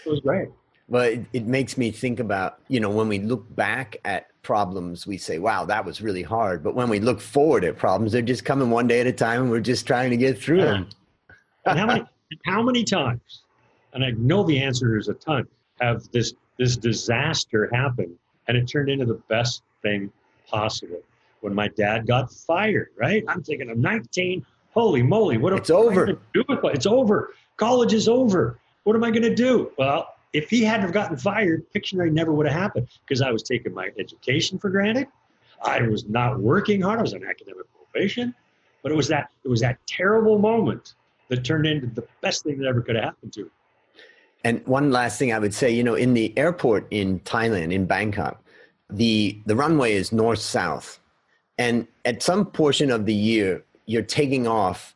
was 0.05 0.19
great. 0.21 0.49
Well, 0.89 1.03
it, 1.03 1.25
it 1.31 1.45
makes 1.45 1.77
me 1.77 1.91
think 1.91 2.19
about, 2.19 2.59
you 2.67 2.79
know, 2.79 2.89
when 2.89 3.07
we 3.07 3.19
look 3.19 3.53
back 3.55 3.97
at 4.03 4.27
problems, 4.43 5.07
we 5.07 5.17
say, 5.17 5.39
wow, 5.39 5.65
that 5.65 5.85
was 5.85 6.01
really 6.01 6.23
hard. 6.23 6.63
But 6.63 6.75
when 6.75 6.89
we 6.89 6.99
look 6.99 7.21
forward 7.21 7.63
at 7.63 7.77
problems, 7.77 8.11
they're 8.11 8.21
just 8.21 8.43
coming 8.43 8.69
one 8.69 8.87
day 8.87 8.99
at 8.99 9.07
a 9.07 9.13
time 9.13 9.43
and 9.43 9.51
we're 9.51 9.61
just 9.61 9.87
trying 9.87 10.09
to 10.11 10.17
get 10.17 10.37
through 10.37 10.61
them. 10.61 10.89
how 11.65 11.85
many, 11.85 12.05
how 12.45 12.61
many 12.61 12.83
times, 12.83 13.43
and 13.93 14.03
I 14.03 14.11
know 14.11 14.43
the 14.43 14.61
answer 14.61 14.97
is 14.97 15.07
a 15.07 15.13
ton, 15.13 15.47
have 15.79 16.03
this, 16.11 16.33
this 16.57 16.75
disaster 16.75 17.69
happen 17.73 18.17
and 18.47 18.57
it 18.57 18.67
turned 18.67 18.89
into 18.89 19.05
the 19.05 19.21
best 19.29 19.63
thing 19.81 20.11
possible? 20.47 21.01
When 21.39 21.53
my 21.53 21.69
dad 21.69 22.07
got 22.07 22.31
fired, 22.31 22.89
right? 22.95 23.23
I'm 23.27 23.43
thinking 23.43 23.69
I'm 23.69 23.81
19. 23.81 24.45
Holy 24.73 25.03
moly, 25.03 25.37
what 25.37 25.53
it's 25.53 25.69
over. 25.69 26.17
It's 26.33 26.85
over. 26.85 27.33
College 27.57 27.93
is 27.93 28.07
over. 28.07 28.59
What 28.83 28.95
am 28.95 29.03
I 29.03 29.11
going 29.11 29.23
to 29.23 29.35
do? 29.35 29.71
Well, 29.77 30.13
if 30.33 30.49
he 30.49 30.63
hadn't 30.63 30.81
have 30.81 30.93
gotten 30.93 31.17
fired, 31.17 31.63
Pictionary 31.73 32.11
never 32.11 32.33
would 32.33 32.47
have 32.47 32.59
happened 32.59 32.87
because 33.05 33.21
I 33.21 33.31
was 33.31 33.43
taking 33.43 33.73
my 33.73 33.91
education 33.97 34.57
for 34.57 34.69
granted. 34.69 35.07
I 35.63 35.81
was 35.83 36.07
not 36.07 36.39
working 36.39 36.81
hard. 36.81 36.99
I 36.99 37.01
was 37.01 37.13
on 37.13 37.23
academic 37.23 37.65
probation, 37.73 38.33
but 38.81 38.91
it 38.91 38.95
was 38.95 39.07
that 39.07 39.29
it 39.43 39.47
was 39.47 39.61
that 39.61 39.77
terrible 39.87 40.39
moment 40.39 40.95
that 41.29 41.45
turned 41.45 41.65
into 41.65 41.87
the 41.87 42.05
best 42.21 42.43
thing 42.43 42.57
that 42.59 42.67
ever 42.67 42.81
could 42.81 42.95
have 42.95 43.05
happened 43.05 43.33
to 43.33 43.43
me. 43.43 43.49
And 44.43 44.65
one 44.67 44.91
last 44.91 45.17
thing 45.17 45.31
I 45.31 45.39
would 45.39 45.53
say, 45.53 45.71
you 45.71 45.83
know, 45.83 45.95
in 45.95 46.13
the 46.13 46.37
airport 46.37 46.87
in 46.91 47.21
Thailand, 47.21 47.71
in 47.71 47.85
Bangkok, 47.85 48.43
the 48.89 49.39
the 49.45 49.55
runway 49.55 49.93
is 49.93 50.11
north 50.11 50.39
south, 50.39 50.99
and 51.57 51.87
at 52.03 52.21
some 52.21 52.45
portion 52.45 52.91
of 52.91 53.05
the 53.05 53.13
year, 53.13 53.63
you're 53.85 54.01
taking 54.01 54.47
off 54.47 54.95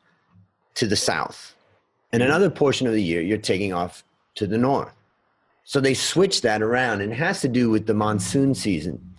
to 0.76 0.86
the 0.86 0.96
south, 0.96 1.56
and 2.12 2.22
mm-hmm. 2.22 2.30
another 2.30 2.50
portion 2.50 2.88
of 2.88 2.94
the 2.94 3.04
year, 3.04 3.22
you're 3.22 3.38
taking 3.38 3.74
off 3.74 4.04
to 4.36 4.48
the 4.48 4.58
north. 4.58 4.94
So 5.64 5.82
they 5.82 5.94
switch 5.94 6.42
that 6.42 6.62
around, 6.62 7.02
and 7.02 7.12
it 7.12 7.16
has 7.16 7.42
to 7.42 7.50
do 7.50 7.70
with 7.70 7.88
the 7.88 7.94
monsoon 7.94 8.56
season. 8.56 9.16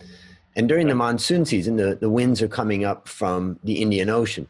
And 0.55 0.67
during 0.67 0.87
the 0.87 0.95
monsoon 0.95 1.45
season, 1.45 1.75
the, 1.75 1.95
the 1.95 2.09
winds 2.09 2.41
are 2.41 2.47
coming 2.47 2.83
up 2.83 3.07
from 3.07 3.59
the 3.63 3.81
Indian 3.81 4.09
Ocean. 4.09 4.47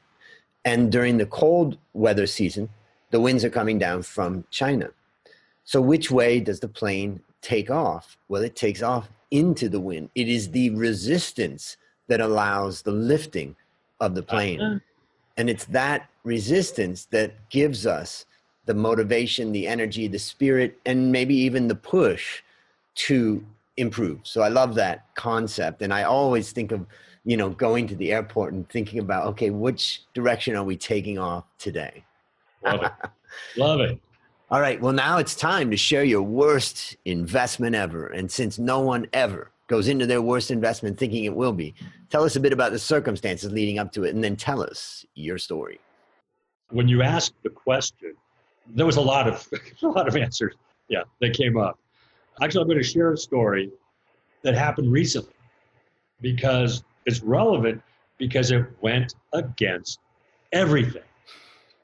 And 0.64 0.92
during 0.92 1.18
the 1.18 1.26
cold 1.26 1.78
weather 1.94 2.26
season, 2.26 2.70
the 3.12 3.20
winds 3.20 3.44
are 3.44 3.50
coming 3.50 3.78
down 3.78 4.04
from 4.04 4.46
China. 4.50 4.90
So, 5.66 5.82
which 5.82 6.10
way 6.10 6.40
does 6.40 6.60
the 6.60 6.68
plane 6.68 7.22
take 7.42 7.70
off? 7.70 8.18
Well, 8.28 8.44
it 8.44 8.56
takes 8.56 8.82
off 8.82 9.10
into 9.32 9.70
the 9.70 9.80
wind. 9.80 10.10
It 10.16 10.30
is 10.30 10.52
the 10.52 10.70
resistance 10.72 11.78
that 12.08 12.22
allows 12.22 12.82
the 12.82 12.92
lifting 12.92 13.56
of 14.00 14.16
the 14.16 14.24
plane. 14.24 14.60
Mm-hmm. 14.60 14.78
And 15.40 15.50
it's 15.50 15.64
that 15.66 16.10
resistance 16.26 17.06
that 17.12 17.50
gives 17.50 17.88
us 17.88 18.26
the 18.66 18.74
motivation, 18.74 19.54
the 19.54 19.68
energy, 19.68 20.10
the 20.10 20.20
spirit, 20.20 20.78
and 20.86 21.14
maybe 21.14 21.34
even 21.34 21.70
the 21.70 21.76
push 21.76 22.44
to 22.96 23.42
improve. 23.78 24.20
So 24.24 24.42
I 24.42 24.50
love 24.50 24.76
that 24.76 25.06
concept. 25.16 25.82
And 25.82 25.94
I 25.94 26.04
always 26.04 26.52
think 26.52 26.74
of, 26.74 26.86
you 27.24 27.38
know, 27.38 27.52
going 27.52 27.88
to 27.88 27.96
the 27.96 28.12
airport 28.12 28.52
and 28.52 28.68
thinking 28.68 29.00
about, 29.00 29.28
okay, 29.28 29.50
which 29.50 30.02
direction 30.14 30.58
are 30.58 30.64
we 30.66 30.76
taking 30.76 31.18
off 31.18 31.46
today? 31.58 32.04
Love 32.66 32.84
it. 32.84 32.92
love 33.58 33.80
it. 33.80 33.98
All 34.52 34.60
right. 34.60 34.82
Well, 34.82 34.92
now 34.92 35.20
it's 35.20 35.36
time 35.36 35.72
to 35.72 35.78
share 35.78 36.04
your 36.04 36.24
worst 36.24 36.98
investment 37.06 37.76
ever. 37.76 38.08
And 38.08 38.30
since 38.30 38.60
no 38.60 38.82
one 38.82 39.08
ever 39.14 39.52
goes 39.70 39.88
into 39.88 40.06
their 40.06 40.22
worst 40.22 40.52
investment 40.52 40.98
thinking 40.98 41.24
it 41.24 41.36
will 41.36 41.54
be, 41.54 41.74
tell 42.10 42.24
us 42.24 42.36
a 42.36 42.40
bit 42.40 42.52
about 42.52 42.74
the 42.74 42.80
circumstances 42.80 43.52
leading 43.52 43.80
up 43.80 43.92
to 43.94 44.04
it 44.04 44.14
and 44.14 44.24
then 44.24 44.36
tell 44.36 44.62
us 44.62 45.06
your 45.16 45.38
story. 45.38 45.80
When 46.72 46.88
you 46.88 47.02
asked 47.02 47.36
the 47.44 47.50
question, 47.50 48.14
there 48.68 48.86
was 48.86 48.98
a 48.98 49.02
lot 49.02 49.28
of 49.28 49.48
a 49.84 49.88
lot 49.88 50.08
of 50.08 50.18
answers. 50.18 50.56
Yeah, 50.90 51.04
that 51.22 51.34
came 51.34 51.58
up. 51.58 51.80
Actually, 52.42 52.62
I'm 52.64 52.68
going 52.68 52.82
to 52.82 52.84
share 52.84 53.14
a 53.14 53.18
story 53.18 53.72
that 54.44 54.56
happened 54.56 54.92
recently 54.92 55.34
because 56.22 56.84
it's 57.06 57.22
relevant 57.22 57.82
because 58.18 58.52
it 58.52 58.66
went 58.82 59.16
against 59.34 60.00
everything 60.52 61.04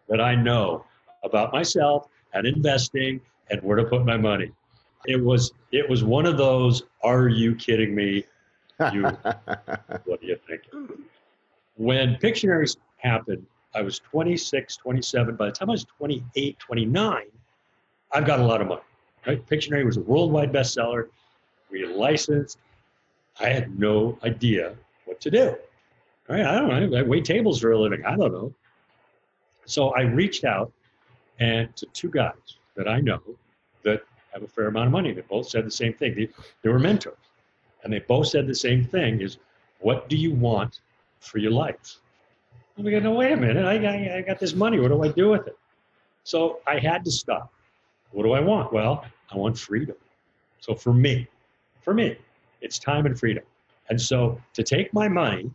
that 0.09 0.21
I 0.21 0.35
know 0.35 0.85
about 1.23 1.53
myself 1.53 2.07
and 2.33 2.45
investing 2.45 3.21
and 3.49 3.61
where 3.61 3.77
to 3.77 3.85
put 3.85 4.05
my 4.05 4.17
money. 4.17 4.51
It 5.07 5.23
was 5.23 5.53
it 5.71 5.87
was 5.89 6.03
one 6.03 6.25
of 6.25 6.37
those 6.37 6.83
are 7.03 7.27
you 7.27 7.55
kidding 7.55 7.93
me? 7.95 8.25
You 8.93 9.03
what 10.05 10.21
do 10.21 10.27
you 10.27 10.37
think? 10.47 10.61
When 11.77 12.15
Pictionaries 12.17 12.77
happened, 12.97 13.45
I 13.73 13.81
was 13.81 13.99
26, 13.99 14.77
27. 14.77 15.35
By 15.35 15.47
the 15.47 15.51
time 15.51 15.69
I 15.69 15.73
was 15.73 15.85
28, 15.97 16.57
29, 16.59 17.23
I've 18.13 18.25
got 18.25 18.39
a 18.39 18.45
lot 18.45 18.61
of 18.61 18.67
money. 18.67 18.81
Right? 19.27 19.45
Pictionary 19.45 19.85
was 19.85 19.97
a 19.97 20.01
worldwide 20.01 20.53
bestseller. 20.53 21.07
We 21.69 21.85
licensed. 21.85 22.59
I 23.39 23.49
had 23.49 23.77
no 23.77 24.17
idea 24.23 24.75
what 25.05 25.19
to 25.21 25.31
do. 25.31 25.55
Right? 26.29 26.45
I 26.45 26.59
don't 26.59 26.91
know. 26.91 26.97
I 26.97 27.01
wait 27.01 27.25
tables 27.25 27.59
for 27.59 27.71
a 27.71 27.79
living. 27.79 28.05
I 28.05 28.15
don't 28.15 28.31
know. 28.31 28.53
So 29.65 29.89
I 29.89 30.01
reached 30.01 30.45
out 30.45 30.71
and 31.39 31.75
to 31.75 31.85
two 31.87 32.09
guys 32.09 32.59
that 32.75 32.87
I 32.87 33.01
know 33.01 33.21
that 33.83 34.03
have 34.35 34.43
a 34.43 34.47
fair 34.47 34.67
amount 34.67 34.87
of 34.87 34.91
money. 34.91 35.13
They 35.13 35.21
both 35.21 35.49
said 35.49 35.65
the 35.65 35.71
same 35.71 35.93
thing. 35.93 36.13
They, 36.13 36.29
they 36.61 36.69
were 36.69 36.77
mentors. 36.77 37.17
And 37.83 37.91
they 37.91 37.99
both 37.99 38.27
said 38.27 38.47
the 38.47 38.55
same 38.55 38.83
thing 38.83 39.21
is, 39.21 39.37
what 39.79 40.09
do 40.09 40.17
you 40.17 40.33
want 40.33 40.81
for 41.19 41.37
your 41.37 41.51
life? 41.51 41.97
we 42.77 42.91
go, 42.91 42.99
no, 42.99 43.11
wait 43.11 43.31
a 43.31 43.37
minute. 43.37 43.65
I 43.65 43.77
got, 43.77 43.95
I 43.95 44.21
got 44.21 44.37
this 44.37 44.53
money. 44.53 44.79
What 44.79 44.89
do 44.89 45.01
I 45.01 45.07
do 45.07 45.29
with 45.29 45.47
it? 45.47 45.57
So 46.23 46.59
I 46.67 46.77
had 46.79 47.05
to 47.05 47.11
stop. 47.11 47.53
What 48.11 48.23
do 48.23 48.33
I 48.33 48.41
want? 48.41 48.73
Well, 48.73 49.05
I 49.31 49.37
want 49.37 49.57
freedom. 49.57 49.95
So 50.59 50.75
for 50.75 50.93
me, 50.93 51.27
for 51.81 51.93
me, 51.93 52.17
it's 52.59 52.77
time 52.77 53.05
and 53.05 53.17
freedom. 53.17 53.43
And 53.89 54.01
so 54.01 54.41
to 54.53 54.63
take 54.63 54.93
my 54.93 55.07
money 55.07 55.49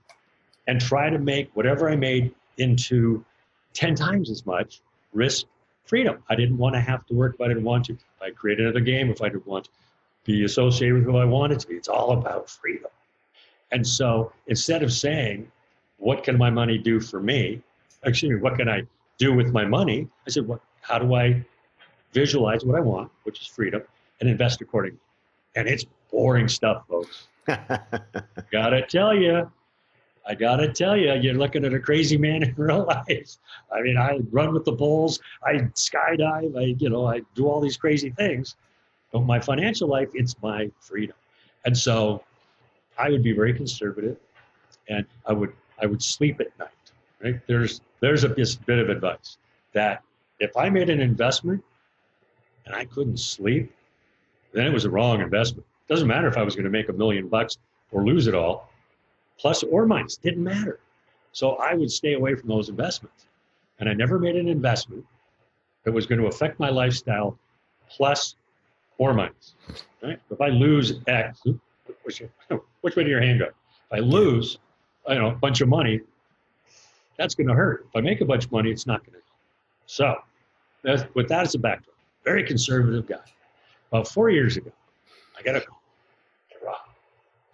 and 0.67 0.81
try 0.81 1.11
to 1.11 1.19
make 1.19 1.51
whatever 1.55 1.91
I 1.91 1.97
made 1.97 2.35
into 2.57 3.23
10 3.75 3.95
times 3.95 4.31
as 4.31 4.47
much 4.47 4.81
risk 5.13 5.47
freedom. 5.91 6.23
I 6.31 6.37
didn't 6.37 6.57
want 6.57 6.77
to 6.77 6.81
have 6.81 7.05
to 7.07 7.15
work 7.15 7.35
if 7.35 7.41
I 7.41 7.49
didn't 7.49 7.65
want 7.65 7.87
to. 7.87 7.99
I 8.23 8.31
create 8.31 8.61
another 8.61 8.79
game 8.79 9.11
if 9.11 9.21
I 9.21 9.29
didn't 9.29 9.47
want 9.47 9.65
to 9.65 9.71
be 10.25 10.45
associated 10.45 10.95
with 10.95 11.05
who 11.05 11.17
I 11.17 11.25
wanted 11.25 11.59
to 11.59 11.67
be. 11.67 11.75
It's 11.75 11.89
all 11.89 12.13
about 12.13 12.49
freedom. 12.49 12.91
And 13.73 13.85
so 13.85 14.33
instead 14.47 14.85
of 14.85 14.93
saying, 14.93 15.51
what 15.99 16.23
can 16.23 16.39
my 16.39 16.49
money 16.49 16.79
do 16.79 17.01
for 17.01 17.21
me? 17.21 17.61
Excuse 18.05 18.31
me, 18.31 18.37
what 18.37 18.57
can 18.57 18.69
I 18.69 18.83
do 19.19 19.35
with 19.35 19.53
my 19.53 19.65
money? 19.65 20.09
I 20.29 20.31
said, 20.31 20.47
what, 20.47 20.61
how 20.81 21.01
do 21.01 21.15
I 21.15 21.45
visualize 22.13 22.65
what 22.65 22.77
I 22.77 22.81
want, 22.81 23.11
which 23.25 23.41
is 23.41 23.49
freedom, 23.49 23.83
and 24.21 24.31
invest 24.31 24.61
accordingly? 24.61 25.01
And 25.57 25.67
it's 25.67 25.85
boring 26.09 26.47
stuff, 26.47 26.85
folks. 26.89 27.27
gotta 28.53 28.87
tell 28.89 29.13
you, 29.13 29.51
I 30.27 30.35
gotta 30.35 30.73
tell 30.73 30.97
you, 30.97 31.13
you're 31.15 31.35
looking 31.35 31.65
at 31.65 31.75
a 31.75 31.81
crazy 31.81 32.17
man 32.17 32.43
in 32.45 32.55
real 32.57 32.85
life. 32.85 33.37
I 33.73 33.81
mean, 33.81 33.97
I 33.97 34.21
run 34.31 34.53
with 34.53 34.65
the 34.65 34.73
bulls, 34.73 35.21
I 35.45 35.55
skydive, 35.75 36.57
I 36.57 36.75
you 36.79 36.91
know, 36.91 37.07
I 37.07 37.23
do 37.35 37.49
all 37.49 37.61
these 37.61 37.77
crazy 37.77 38.11
things. 38.11 38.57
But 39.13 39.21
my 39.21 39.41
financial 39.41 39.89
life, 39.89 40.09
it's 40.15 40.37
my 40.41 40.71
freedom. 40.81 41.17
And 41.65 41.77
so 41.77 42.23
I 42.97 43.11
would 43.11 43.23
be 43.23 43.33
very 43.33 43.53
conservative 43.53 44.17
and 44.89 45.07
I 45.27 45.33
would 45.33 45.53
I 45.81 45.87
would 45.87 46.03
sleep 46.03 46.41
at 46.41 46.57
night. 46.59 46.69
Right? 47.23 47.41
There's 47.47 47.81
there's 48.01 48.25
a 48.25 48.29
bit 48.29 48.79
of 48.79 48.89
advice 48.89 49.39
that 49.73 50.03
if 50.39 50.57
I 50.57 50.71
made 50.71 50.91
an 50.91 51.01
investment 51.01 51.63
and 52.67 52.75
I 52.75 52.85
couldn't 52.85 53.19
sleep, 53.19 53.73
then 54.53 54.67
it 54.67 54.73
was 54.73 54.85
a 54.85 54.91
wrong 54.91 55.21
investment. 55.21 55.67
Doesn't 55.89 56.09
matter 56.09 56.29
if 56.29 56.37
I 56.37 56.43
was 56.43 56.55
going 56.55 56.65
to 56.65 56.71
make 56.71 56.89
a 56.89 56.93
million 56.93 57.29
bucks 57.29 57.59
or 57.91 58.05
lose 58.05 58.27
it 58.27 58.35
all, 58.35 58.70
plus 59.41 59.63
or 59.63 59.87
minus, 59.87 60.17
didn't 60.17 60.45
matter. 60.45 60.81
So 61.33 61.53
I 61.57 61.75
would 61.75 61.91
stay 61.91 62.13
away 62.15 62.35
from 62.35 62.49
those 62.49 62.69
investments. 62.69 63.27
and 63.79 63.89
I 63.89 63.95
never 63.95 64.19
made 64.19 64.37
an 64.37 64.47
investment 64.47 65.07
that 65.85 65.93
was 65.93 66.07
going 66.07 66.21
to 66.21 66.27
affect 66.27 66.61
my 66.61 66.69
lifestyle 66.69 67.39
plus 67.89 68.35
or 68.99 69.15
minus. 69.15 69.55
Right? 70.03 70.21
If 70.31 70.41
I 70.41 70.49
lose 70.49 71.01
X, 71.07 71.43
which, 72.03 72.23
which 72.83 72.97
way 72.97 73.05
do 73.05 73.09
your 73.09 73.23
hand 73.23 73.39
go? 73.39 73.47
If 73.47 73.93
I 73.93 73.99
lose, 74.01 74.59
you 75.09 75.15
know, 75.15 75.29
a 75.29 75.35
bunch 75.35 75.63
of 75.63 75.69
money, 75.69 76.01
that's 77.17 77.35
going 77.35 77.49
to 77.49 77.55
hurt. 77.55 77.87
If 77.89 77.97
I 77.97 78.01
make 78.03 78.21
a 78.21 78.27
bunch 78.27 78.45
of 78.45 78.53
money, 78.53 78.71
it's 78.71 78.87
not 78.87 79.05
going 79.05 79.15
to. 79.15 79.21
So, 79.87 80.17
with 81.15 81.29
that 81.29 81.47
as 81.47 81.55
a 81.55 81.59
backdrop, 81.59 81.97
very 82.25 82.45
conservative 82.45 83.07
guy. 83.07 83.17
About 83.91 84.07
four 84.09 84.31
years 84.31 84.57
ago, 84.57 84.71
I 85.39 85.43
got 85.43 85.57
a 85.57 85.61
call. 85.61 85.81
Hey, 86.49 86.57
Rob, 86.65 86.77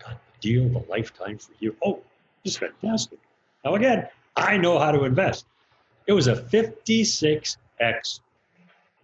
got 0.01 0.13
a 0.13 0.19
deal 0.41 0.67
of 0.67 0.75
a 0.77 0.91
lifetime 0.91 1.39
for 1.39 1.53
you. 1.61 1.77
Oh, 1.85 2.01
this 2.45 2.55
is 2.55 2.59
fantastic. 2.59 3.19
Now, 3.65 3.75
again, 3.75 4.09
I 4.37 4.57
know 4.57 4.79
how 4.79 4.93
to 4.93 5.05
invest. 5.05 5.47
It 6.07 6.13
was 6.13 6.29
a 6.29 6.37
56x 6.37 8.21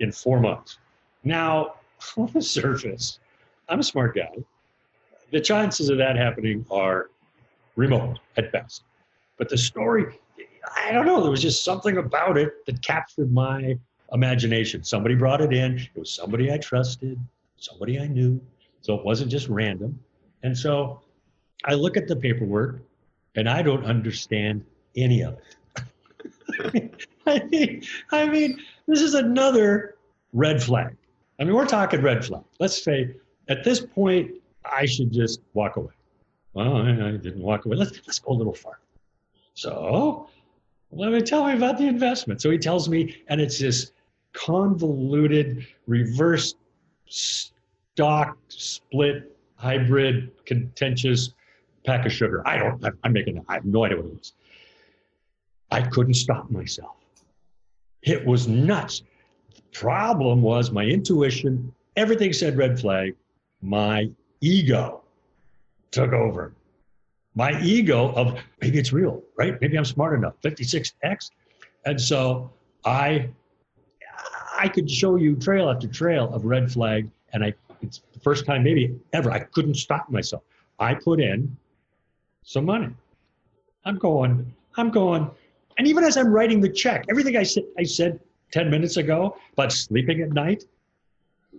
in 0.01 0.13
four 0.13 0.41
months. 0.41 0.79
Now, 1.25 1.75
on 2.17 2.31
the 2.33 2.43
surface, 2.43 3.19
I'm 3.69 3.81
a 3.81 3.85
smart 3.85 4.15
guy. 4.15 4.33
The 5.31 5.41
chances 5.41 5.89
of 5.89 5.99
that 5.99 6.17
happening 6.17 6.67
are 6.71 7.11
remote 7.77 8.19
at 8.37 8.53
best. 8.53 8.83
But 9.39 9.49
the 9.49 9.57
story, 9.57 10.19
I 10.77 10.93
don't 10.93 11.07
know, 11.07 11.23
there 11.23 11.31
was 11.31 11.43
just 11.43 11.65
something 11.65 11.97
about 11.97 12.37
it 12.37 12.65
that 12.67 12.83
captured 12.83 13.33
my 13.33 13.79
imagination. 14.13 14.85
Somebody 14.85 15.15
brought 15.15 15.41
it 15.41 15.53
in. 15.53 15.79
It 15.79 15.99
was 15.99 16.13
somebody 16.13 16.53
I 16.53 16.59
trusted, 16.59 17.19
somebody 17.57 17.99
I 17.99 18.07
knew. 18.07 18.41
So 18.83 18.95
it 18.95 19.05
wasn't 19.05 19.31
just 19.31 19.49
random. 19.49 19.99
And 20.43 20.57
so 20.57 21.01
I 21.65 21.75
look 21.75 21.97
at 21.97 22.09
the 22.09 22.17
paperwork 22.17 22.81
and 23.35 23.49
I 23.49 23.63
don't 23.63 23.85
understand 23.85 24.65
any 24.97 25.23
of 25.23 25.39
it. 25.39 27.07
I 27.27 27.45
mean, 27.45 27.83
I 28.11 28.29
mean, 28.29 28.61
this 28.87 29.01
is 29.01 29.15
another 29.15 29.97
red 30.33 30.63
flag. 30.63 30.97
I 31.41 31.45
mean, 31.45 31.55
we're 31.55 31.67
talking 31.67 32.03
red 32.03 32.25
flag. 32.25 32.43
Let's 32.59 32.83
say 32.83 33.15
at 33.49 33.65
this 33.65 33.81
point, 33.81 34.33
I 34.65 34.87
should 34.87 35.13
just 35.13 35.41
walk 35.55 35.77
away. 35.77 35.93
Well, 36.55 36.77
I 36.77 37.13
didn't 37.13 37.43
walk 37.43 37.65
away. 37.65 37.77
Let's 37.77 37.93
let's 38.07 38.19
go 38.19 38.33
a 38.33 38.35
little 38.35 38.55
farther. 38.55 38.79
So, 39.55 40.29
let 40.91 41.13
me 41.13 41.21
tell 41.21 41.47
me 41.47 41.55
about 41.55 41.79
the 41.79 41.87
investment. 41.87 42.43
So 42.43 42.51
he 42.51 42.59
tells 42.59 42.89
me, 42.89 43.23
and 43.29 43.41
it's 43.41 43.59
this 43.59 43.93
convoluted 44.33 45.67
reverse 45.87 46.55
stock 47.07 48.37
split 48.49 49.37
hybrid 49.57 50.31
contentious 50.45 51.35
pack 51.85 52.07
of 52.07 52.13
sugar. 52.13 52.47
I 52.47 52.59
don't. 52.59 52.85
I'm 53.03 53.13
making. 53.13 53.45
I 53.49 53.55
have 53.55 53.65
no 53.65 53.85
idea 53.85 53.99
what 53.99 54.07
it 54.07 54.13
was. 54.13 54.33
I 55.71 55.83
couldn't 55.83 56.15
stop 56.15 56.51
myself. 56.51 56.97
It 58.03 58.25
was 58.27 58.49
nuts. 58.49 59.03
The 59.55 59.63
problem 59.73 60.43
was 60.43 60.71
my 60.71 60.85
intuition. 60.85 61.73
Everything 61.97 62.33
said 62.33 62.57
red 62.57 62.79
flag. 62.81 63.15
My 63.61 64.11
ego 64.41 65.03
took 65.91 66.13
over. 66.13 66.53
My 67.35 67.59
ego 67.63 68.13
of 68.13 68.39
maybe 68.61 68.79
it's 68.79 68.93
real, 68.93 69.23
right? 69.37 69.59
Maybe 69.61 69.79
I'm 69.79 69.85
smart 69.85 70.19
enough. 70.19 70.35
56x, 70.43 71.31
and 71.87 72.01
so 72.01 72.51
I 72.85 73.31
I 74.59 74.69
could 74.69 74.91
show 74.91 75.17
you 75.17 75.37
trail 75.37 75.71
after 75.71 75.87
trail 75.87 76.33
of 76.35 76.45
red 76.45 76.71
flag, 76.71 77.09
and 77.33 77.43
I 77.45 77.55
it's 77.81 78.03
the 78.13 78.21
first 78.21 78.45
time 78.45 78.63
maybe 78.63 78.95
ever 79.13 79.31
I 79.31 79.41
couldn't 79.41 79.75
stop 79.75 80.11
myself. 80.11 80.43
I 80.79 80.95
put 80.95 81.21
in 81.21 81.57
some 82.43 82.65
money. 82.65 82.91
I'm 83.85 83.97
going, 83.99 84.55
I'm 84.77 84.91
going, 84.91 85.31
and 85.79 85.87
even 85.87 86.05
as 86.05 86.17
I'm 86.17 86.29
writing 86.29 86.61
the 86.61 86.69
check, 86.69 87.05
everything 87.11 87.37
I 87.37 87.43
said 87.43 87.65
I 87.79 87.85
said 87.85 88.21
10 88.53 88.71
minutes 88.71 88.97
ago 88.97 89.37
about 89.55 89.73
sleeping 89.73 90.21
at 90.21 90.33
night, 90.33 90.65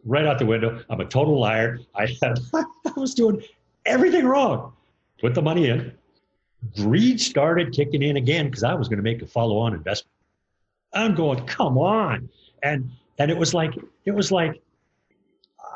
right 0.06 0.26
out 0.26 0.40
the 0.40 0.46
window. 0.46 0.84
I'm 0.90 1.02
a 1.02 1.06
total 1.06 1.40
liar. 1.40 1.80
I 1.96 2.08
had 2.22 2.40
I 2.54 2.64
was 2.96 3.14
doing 3.14 3.42
everything 3.86 4.26
wrong. 4.26 4.74
Put 5.20 5.34
the 5.34 5.42
money 5.42 5.70
in. 5.70 5.94
Greed 6.76 7.20
started 7.20 7.74
kicking 7.74 8.02
in 8.04 8.18
again 8.18 8.46
because 8.46 8.64
I 8.64 8.74
was 8.74 8.88
going 8.88 8.98
to 8.98 9.04
make 9.04 9.22
a 9.22 9.28
follow-on 9.28 9.74
investment. 9.74 10.12
I'm 10.94 11.14
going, 11.16 11.46
come 11.46 11.78
on 11.78 12.30
and 12.64 12.90
and 13.20 13.30
it 13.30 13.38
was 13.38 13.54
like 13.54 13.74
it 14.06 14.12
was 14.12 14.32
like 14.32 14.62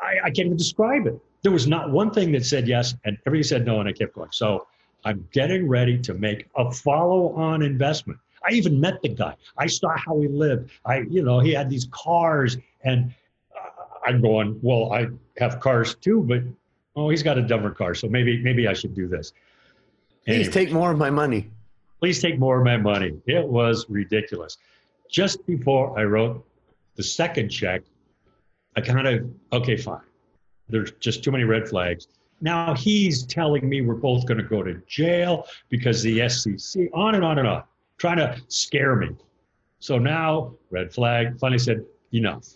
I, 0.02 0.14
I 0.24 0.30
can't 0.30 0.46
even 0.46 0.56
describe 0.56 1.06
it. 1.06 1.18
There 1.42 1.52
was 1.52 1.68
not 1.68 1.90
one 1.92 2.10
thing 2.10 2.32
that 2.32 2.44
said 2.44 2.66
yes, 2.66 2.94
and 3.04 3.16
everybody 3.26 3.46
said 3.46 3.64
no, 3.64 3.78
and 3.78 3.88
I 3.88 3.92
kept 3.92 4.14
going. 4.14 4.30
So 4.32 4.66
I'm 5.04 5.26
getting 5.32 5.68
ready 5.68 5.98
to 5.98 6.14
make 6.14 6.48
a 6.56 6.70
follow-on 6.70 7.62
investment. 7.62 8.18
I 8.46 8.52
even 8.52 8.80
met 8.80 9.00
the 9.02 9.08
guy. 9.08 9.34
I 9.56 9.66
saw 9.66 9.96
how 9.96 10.20
he 10.20 10.28
lived. 10.28 10.70
I, 10.84 11.00
you 11.00 11.22
know, 11.22 11.40
he 11.40 11.52
had 11.52 11.68
these 11.68 11.88
cars, 11.90 12.56
and 12.82 13.12
uh, 13.54 13.68
I'm 14.06 14.20
going. 14.20 14.58
Well, 14.62 14.92
I 14.92 15.08
have 15.38 15.60
cars 15.60 15.94
too, 15.96 16.22
but 16.22 16.42
oh, 16.96 17.08
he's 17.10 17.22
got 17.22 17.38
a 17.38 17.42
dumber 17.42 17.70
car, 17.70 17.94
so 17.94 18.08
maybe 18.08 18.42
maybe 18.42 18.68
I 18.68 18.72
should 18.74 18.94
do 18.94 19.08
this. 19.08 19.32
Anyway, 20.26 20.44
please 20.44 20.52
take 20.52 20.72
more 20.72 20.90
of 20.90 20.98
my 20.98 21.10
money. 21.10 21.50
Please 22.00 22.20
take 22.20 22.38
more 22.38 22.58
of 22.58 22.64
my 22.64 22.76
money. 22.76 23.14
It 23.26 23.46
was 23.46 23.86
ridiculous. 23.88 24.56
Just 25.10 25.44
before 25.46 25.98
I 25.98 26.04
wrote 26.04 26.44
the 26.96 27.02
second 27.02 27.48
check, 27.48 27.82
I 28.76 28.80
kind 28.80 29.06
of, 29.06 29.30
okay, 29.52 29.76
fine. 29.76 30.00
There's 30.68 30.92
just 31.00 31.24
too 31.24 31.32
many 31.32 31.44
red 31.44 31.68
flags. 31.68 32.06
Now 32.40 32.74
he's 32.74 33.24
telling 33.24 33.68
me 33.68 33.80
we're 33.80 33.94
both 33.94 34.26
going 34.26 34.38
to 34.38 34.44
go 34.44 34.62
to 34.62 34.80
jail 34.86 35.46
because 35.68 36.02
the 36.02 36.28
SEC, 36.28 36.88
on 36.94 37.14
and 37.14 37.24
on 37.24 37.38
and 37.38 37.48
on, 37.48 37.64
trying 37.96 38.18
to 38.18 38.40
scare 38.48 38.94
me. 38.96 39.10
So 39.80 39.98
now, 39.98 40.54
red 40.70 40.92
flag, 40.92 41.38
finally 41.38 41.58
said, 41.58 41.84
enough, 42.12 42.46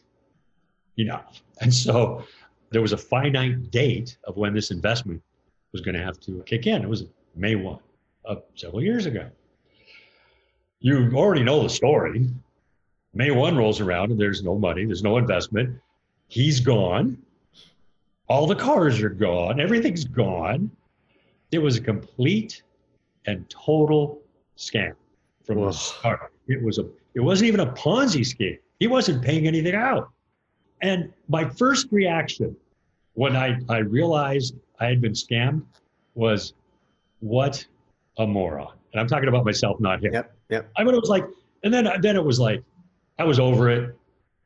enough. 0.98 1.42
And 1.60 1.72
so 1.72 2.24
there 2.70 2.80
was 2.82 2.92
a 2.92 2.96
finite 2.96 3.70
date 3.70 4.16
of 4.24 4.36
when 4.36 4.54
this 4.54 4.70
investment 4.70 5.22
was 5.72 5.80
going 5.80 5.94
to 5.94 6.02
have 6.02 6.18
to 6.20 6.42
kick 6.46 6.66
in. 6.66 6.82
It 6.82 6.88
was 6.88 7.04
May 7.34 7.54
1 7.54 7.78
of 8.24 8.42
several 8.54 8.82
years 8.82 9.06
ago. 9.06 9.28
You 10.80 11.12
already 11.14 11.44
know 11.44 11.62
the 11.62 11.68
story. 11.68 12.28
May 13.14 13.30
1 13.30 13.56
rolls 13.56 13.80
around 13.80 14.10
and 14.10 14.20
there's 14.20 14.42
no 14.42 14.58
money, 14.58 14.84
there's 14.84 15.02
no 15.02 15.18
investment. 15.18 15.78
He's 16.28 16.60
gone. 16.60 17.18
All 18.32 18.46
the 18.46 18.56
cars 18.56 19.02
are 19.02 19.10
gone, 19.10 19.60
everything's 19.60 20.06
gone. 20.06 20.70
It 21.50 21.58
was 21.58 21.76
a 21.76 21.82
complete 21.82 22.62
and 23.26 23.46
total 23.50 24.22
scam 24.56 24.94
from 25.44 25.58
Whoa. 25.58 25.66
the 25.66 25.72
start. 25.72 26.32
It 26.48 26.62
was 26.62 26.78
a 26.78 26.86
it 27.12 27.20
wasn't 27.20 27.48
even 27.48 27.60
a 27.60 27.70
Ponzi 27.74 28.24
scheme. 28.24 28.56
He 28.80 28.86
wasn't 28.86 29.22
paying 29.22 29.46
anything 29.46 29.74
out. 29.74 30.08
And 30.80 31.12
my 31.28 31.44
first 31.44 31.88
reaction 31.90 32.56
when 33.12 33.36
I, 33.36 33.60
I 33.68 33.78
realized 33.80 34.54
I 34.80 34.86
had 34.86 35.02
been 35.02 35.12
scammed 35.12 35.66
was 36.14 36.54
what 37.20 37.62
a 38.16 38.26
moron. 38.26 38.72
And 38.92 39.00
I'm 39.02 39.08
talking 39.08 39.28
about 39.28 39.44
myself, 39.44 39.78
not 39.78 40.02
him. 40.02 40.14
Yep. 40.14 40.34
Yep. 40.48 40.70
I 40.78 40.84
mean, 40.84 40.94
it 40.94 41.00
was 41.02 41.10
like, 41.10 41.26
and 41.64 41.74
then 41.74 41.86
then 42.00 42.16
it 42.16 42.24
was 42.24 42.40
like, 42.40 42.64
I 43.18 43.24
was 43.24 43.38
over 43.38 43.68
it. 43.68 43.94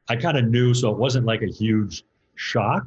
I 0.09 0.17
kind 0.17 0.37
of 0.37 0.47
knew, 0.49 0.75
so 0.75 0.91
it 0.91 0.99
wasn't 0.99 1.25
like 1.25 1.43
a 1.43 1.47
huge 1.47 2.03
shock, 2.35 2.85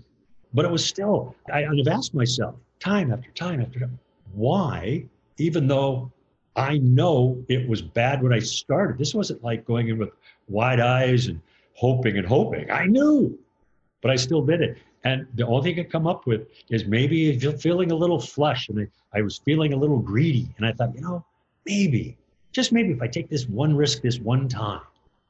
but 0.53 0.65
it 0.65 0.71
was 0.71 0.85
still, 0.85 1.35
I, 1.51 1.65
I've 1.65 1.87
asked 1.87 2.13
myself 2.13 2.55
time 2.79 3.11
after 3.11 3.29
time 3.31 3.61
after 3.61 3.79
time, 3.79 3.99
why, 4.33 5.05
even 5.37 5.67
though 5.67 6.11
I 6.55 6.77
know 6.79 7.43
it 7.47 7.67
was 7.67 7.81
bad 7.81 8.21
when 8.21 8.33
I 8.33 8.39
started, 8.39 8.97
this 8.97 9.13
wasn't 9.13 9.43
like 9.43 9.65
going 9.65 9.89
in 9.89 9.97
with 9.97 10.09
wide 10.47 10.79
eyes 10.79 11.27
and 11.27 11.41
hoping 11.73 12.17
and 12.17 12.27
hoping. 12.27 12.69
I 12.71 12.85
knew, 12.85 13.37
but 14.01 14.11
I 14.11 14.15
still 14.15 14.41
did 14.41 14.61
it. 14.61 14.77
And 15.03 15.27
the 15.35 15.45
only 15.45 15.71
thing 15.71 15.79
I 15.79 15.83
could 15.83 15.91
come 15.91 16.07
up 16.07 16.25
with 16.27 16.47
is 16.69 16.85
maybe 16.85 17.39
feeling 17.39 17.91
a 17.91 17.95
little 17.95 18.19
flush 18.19 18.67
and 18.69 18.81
I, 19.13 19.19
I 19.19 19.21
was 19.21 19.37
feeling 19.37 19.73
a 19.73 19.77
little 19.77 19.99
greedy. 19.99 20.49
And 20.57 20.65
I 20.65 20.73
thought, 20.73 20.93
you 20.93 21.01
know, 21.01 21.23
maybe, 21.65 22.17
just 22.51 22.71
maybe 22.71 22.91
if 22.91 23.01
I 23.01 23.07
take 23.07 23.29
this 23.29 23.47
one 23.47 23.75
risk 23.75 24.01
this 24.01 24.19
one 24.19 24.49
time, 24.49 24.81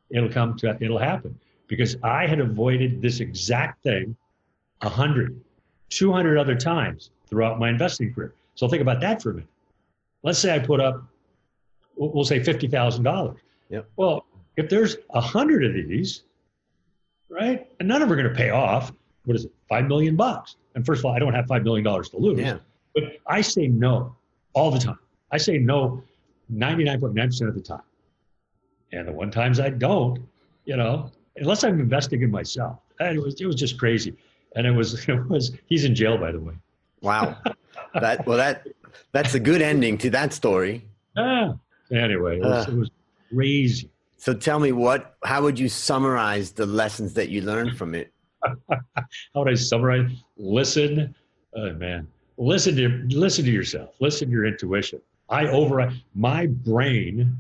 it'll 0.10 0.29
come 0.29 0.58
to 0.58 0.75
it'll 0.82 0.97
happen 0.97 1.38
because 1.67 1.97
I 2.01 2.25
had 2.25 2.39
avoided 2.39 3.01
this 3.01 3.19
exact 3.19 3.84
thing 3.84 4.15
100, 4.82 5.39
200 5.89 6.38
other 6.38 6.56
times 6.56 7.12
throughout 7.28 7.60
my 7.60 7.70
investing 7.70 8.13
career. 8.13 8.34
So 8.56 8.68
think 8.68 8.82
about 8.82 9.02
that 9.02 9.22
for 9.22 9.32
a 9.32 9.34
minute. 9.36 9.50
Let's 10.24 10.39
say 10.39 10.54
I 10.54 10.60
put 10.60 10.80
up, 10.80 11.04
we'll 11.96 12.26
say 12.26 12.39
$50,000. 12.39 13.38
Yep. 13.70 13.89
Well, 13.96 14.26
if 14.58 14.70
there's 14.70 14.98
a 15.12 15.22
hundred 15.22 15.65
of 15.65 15.74
these, 15.74 16.24
right, 17.30 17.68
and 17.80 17.88
none 17.88 18.02
of 18.02 18.10
them 18.10 18.18
are 18.18 18.22
going 18.22 18.34
to 18.34 18.38
pay 18.38 18.50
off, 18.50 18.92
what 19.26 19.36
is 19.36 19.46
it, 19.46 19.52
five 19.70 19.88
million 19.88 20.15
bucks? 20.15 20.56
And 20.76 20.86
first 20.86 21.00
of 21.00 21.06
all, 21.06 21.13
I 21.13 21.20
don't 21.20 21.34
have 21.34 21.48
five 21.48 21.63
million 21.63 21.84
dollars 21.84 22.10
to 22.10 22.18
lose. 22.18 22.39
Yeah. 22.39 22.58
But 22.94 23.04
I 23.28 23.42
say 23.42 23.68
no 23.68 24.15
all 24.54 24.72
the 24.72 24.80
time. 24.80 25.00
I 25.32 25.38
say 25.38 25.58
no 25.58 26.04
99.9% 26.52 27.48
of 27.48 27.54
the 27.54 27.62
time. 27.62 27.82
And 28.92 29.08
the 29.08 29.12
one 29.12 29.30
times 29.30 29.60
I 29.60 29.70
don't, 29.70 30.20
you 30.65 30.76
know, 30.76 31.12
unless 31.36 31.63
I'm 31.63 31.80
investing 31.80 32.22
in 32.24 32.32
myself, 32.32 32.80
and 33.00 33.15
it 33.18 33.22
was 33.22 33.39
it 33.39 33.46
was 33.46 33.56
just 33.56 33.78
crazy. 33.78 34.15
And 34.56 34.66
it 34.66 34.72
was 34.72 35.08
it 35.10 35.30
was 35.30 35.52
he's 35.68 35.86
in 35.86 35.96
jail 35.96 36.18
by 36.18 36.32
the 36.32 36.40
way. 36.40 36.54
Wow. 37.02 37.38
that 37.94 38.26
well 38.26 38.38
that 38.38 38.68
that's 39.12 39.34
a 39.34 39.40
good 39.40 39.62
ending 39.62 39.98
to 40.00 40.10
that 40.12 40.34
story. 40.34 40.86
Ah. 41.18 41.56
Anyway, 41.92 42.38
it 42.38 42.44
was, 42.44 42.68
uh, 42.68 42.72
it 42.72 42.78
was 42.78 42.92
crazy. 43.34 43.90
So 44.18 44.34
tell 44.34 44.60
me 44.60 44.72
what, 44.72 45.16
how 45.24 45.42
would 45.42 45.58
you 45.58 45.70
summarize 45.70 46.52
the 46.52 46.66
lessons 46.66 47.14
that 47.14 47.30
you 47.30 47.42
learned 47.42 47.78
from 47.78 47.96
it? 47.96 48.12
how 48.70 48.80
would 49.36 49.50
I 49.50 49.56
summarize? 49.56 50.12
Listen, 50.38 51.16
oh 51.56 51.74
man, 51.74 52.08
listen 52.38 52.76
to 52.76 52.90
listen 53.10 53.46
to 53.46 53.52
yourself. 53.52 53.96
Listen 54.00 54.28
to 54.28 54.32
your 54.32 54.46
intuition. 54.46 55.02
I 55.30 55.48
over 55.48 55.92
my 56.16 56.48
brain 56.48 57.36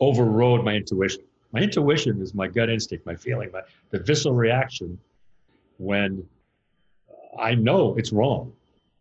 overrode 0.00 0.64
my 0.64 0.74
intuition. 0.74 1.22
My 1.52 1.60
intuition 1.60 2.20
is 2.20 2.34
my 2.34 2.46
gut 2.46 2.68
instinct, 2.68 3.06
my 3.06 3.14
feeling, 3.14 3.50
my 3.52 3.62
the 3.90 4.00
visceral 4.00 4.34
reaction 4.34 4.98
when 5.78 6.26
I 7.38 7.54
know 7.54 7.94
it's 7.96 8.12
wrong. 8.12 8.52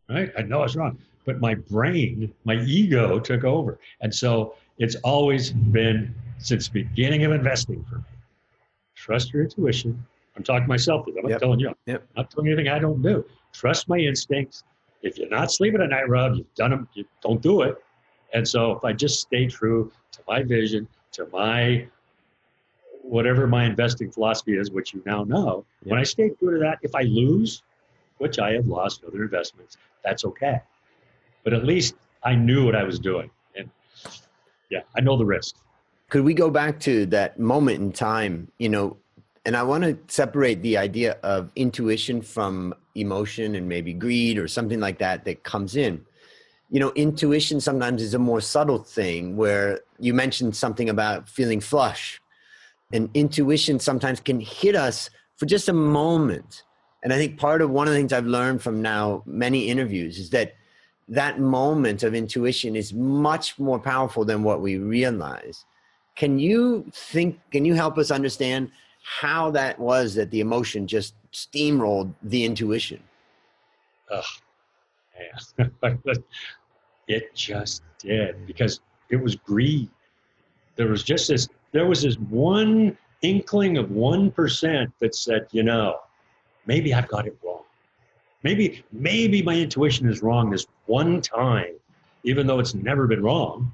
Right? 0.09 0.31
I 0.37 0.41
know 0.43 0.63
it's 0.63 0.75
wrong, 0.75 0.97
but 1.25 1.39
my 1.41 1.55
brain, 1.55 2.33
my 2.45 2.55
ego 2.61 3.19
took 3.19 3.43
over, 3.43 3.77
and 4.01 4.13
so 4.13 4.55
it's 4.77 4.95
always 5.03 5.51
been 5.51 6.15
since 6.37 6.69
the 6.69 6.83
beginning 6.83 7.25
of 7.25 7.31
investing 7.31 7.83
for 7.89 7.97
me. 7.97 8.03
Trust 8.95 9.33
your 9.33 9.43
intuition. 9.43 10.03
I'm 10.35 10.43
talking 10.43 10.63
to 10.63 10.67
myself. 10.67 11.05
I'm 11.07 11.15
not 11.15 11.29
yep. 11.29 11.39
telling 11.39 11.59
you. 11.59 11.73
Yep. 11.85 12.03
I'm 12.15 12.23
not 12.23 12.31
telling 12.31 12.47
anything 12.47 12.69
I 12.69 12.79
don't 12.79 13.01
do. 13.01 13.25
Trust 13.53 13.89
my 13.89 13.97
instincts. 13.97 14.63
If 15.01 15.17
you're 15.17 15.29
not 15.29 15.51
sleeping 15.51 15.81
at 15.81 15.89
night, 15.89 16.07
Rob, 16.07 16.35
you've 16.35 16.53
done 16.55 16.71
them. 16.71 16.87
You 16.93 17.05
don't 17.21 17.41
do 17.41 17.61
it. 17.61 17.75
And 18.33 18.47
so 18.47 18.71
if 18.73 18.83
I 18.83 18.93
just 18.93 19.19
stay 19.21 19.47
true 19.47 19.91
to 20.11 20.19
my 20.27 20.43
vision, 20.43 20.87
to 21.13 21.27
my 21.31 21.87
whatever 23.01 23.47
my 23.47 23.63
investing 23.63 24.11
philosophy 24.11 24.57
is, 24.57 24.69
which 24.69 24.93
you 24.93 25.01
now 25.05 25.23
know, 25.23 25.65
yep. 25.81 25.91
when 25.91 25.99
I 25.99 26.03
stay 26.03 26.29
true 26.29 26.53
to 26.53 26.59
that, 26.59 26.79
if 26.81 26.93
I 26.93 27.03
lose, 27.03 27.63
which 28.17 28.39
I 28.39 28.53
have 28.53 28.67
lost 28.67 29.03
other 29.05 29.23
investments, 29.23 29.77
that's 30.03 30.25
okay. 30.25 30.61
But 31.43 31.53
at 31.53 31.65
least 31.65 31.95
I 32.23 32.35
knew 32.35 32.65
what 32.65 32.75
I 32.75 32.83
was 32.83 32.99
doing. 32.99 33.29
And 33.55 33.69
yeah, 34.69 34.81
I 34.95 35.01
know 35.01 35.17
the 35.17 35.25
risk. 35.25 35.55
Could 36.09 36.23
we 36.23 36.33
go 36.33 36.49
back 36.49 36.79
to 36.81 37.05
that 37.07 37.39
moment 37.39 37.79
in 37.79 37.91
time, 37.91 38.51
you 38.57 38.69
know, 38.69 38.97
and 39.45 39.55
I 39.55 39.63
want 39.63 39.85
to 39.85 39.97
separate 40.13 40.61
the 40.61 40.77
idea 40.77 41.17
of 41.23 41.51
intuition 41.55 42.21
from 42.21 42.73
emotion 42.95 43.55
and 43.55 43.69
maybe 43.69 43.93
greed 43.93 44.37
or 44.37 44.47
something 44.47 44.81
like 44.81 44.97
that 44.99 45.23
that 45.23 45.43
comes 45.43 45.77
in. 45.77 46.05
You 46.69 46.81
know, 46.81 46.91
intuition 46.95 47.61
sometimes 47.61 48.01
is 48.01 48.13
a 48.13 48.19
more 48.19 48.41
subtle 48.41 48.79
thing 48.79 49.37
where 49.37 49.79
you 49.99 50.13
mentioned 50.13 50.53
something 50.53 50.89
about 50.89 51.29
feeling 51.29 51.61
flush. 51.61 52.19
And 52.91 53.09
intuition 53.13 53.79
sometimes 53.79 54.19
can 54.19 54.41
hit 54.41 54.75
us 54.75 55.09
for 55.37 55.45
just 55.45 55.69
a 55.69 55.73
moment. 55.73 56.63
And 57.03 57.13
I 57.13 57.17
think 57.17 57.37
part 57.37 57.61
of 57.61 57.69
one 57.69 57.87
of 57.87 57.93
the 57.93 57.99
things 57.99 58.13
I've 58.13 58.25
learned 58.25 58.61
from 58.61 58.81
now 58.81 59.23
many 59.25 59.67
interviews 59.67 60.17
is 60.17 60.29
that 60.31 60.55
that 61.09 61.39
moment 61.39 62.03
of 62.03 62.13
intuition 62.13 62.75
is 62.75 62.93
much 62.93 63.57
more 63.59 63.79
powerful 63.79 64.25
than 64.25 64.43
what 64.43 64.61
we 64.61 64.77
realize. 64.77 65.65
Can 66.15 66.39
you 66.39 66.85
think, 66.91 67.39
can 67.51 67.63
you 67.63 67.75
help 67.75 67.97
us 67.97 68.11
understand 68.11 68.71
how 69.03 69.51
that 69.51 69.79
was 69.79 70.15
that 70.15 70.31
the 70.31 70.41
emotion 70.41 70.87
just 70.87 71.13
steamrolled 71.31 72.13
the 72.23 72.43
intuition? 72.43 73.01
Oh, 74.11 74.21
man. 75.57 75.71
it 77.07 77.33
just 77.35 77.83
did 77.99 78.45
because 78.45 78.81
it 79.09 79.15
was 79.15 79.35
greed. 79.35 79.89
There 80.75 80.87
was 80.89 81.03
just 81.03 81.29
this, 81.29 81.47
there 81.71 81.85
was 81.85 82.01
this 82.01 82.15
one 82.15 82.97
inkling 83.21 83.77
of 83.77 83.87
1% 83.87 84.91
that 84.99 85.15
said, 85.15 85.47
you 85.51 85.63
know, 85.63 85.99
maybe 86.67 86.93
I've 86.93 87.07
got 87.07 87.25
it 87.25 87.37
wrong. 87.43 87.63
Maybe, 88.43 88.83
maybe 88.91 89.41
my 89.41 89.55
intuition 89.55 90.07
is 90.07 90.21
wrong 90.21 90.49
this 90.51 90.67
one 90.85 91.21
time, 91.21 91.73
even 92.23 92.45
though 92.45 92.59
it's 92.59 92.75
never 92.75 93.07
been 93.07 93.23
wrong. 93.23 93.73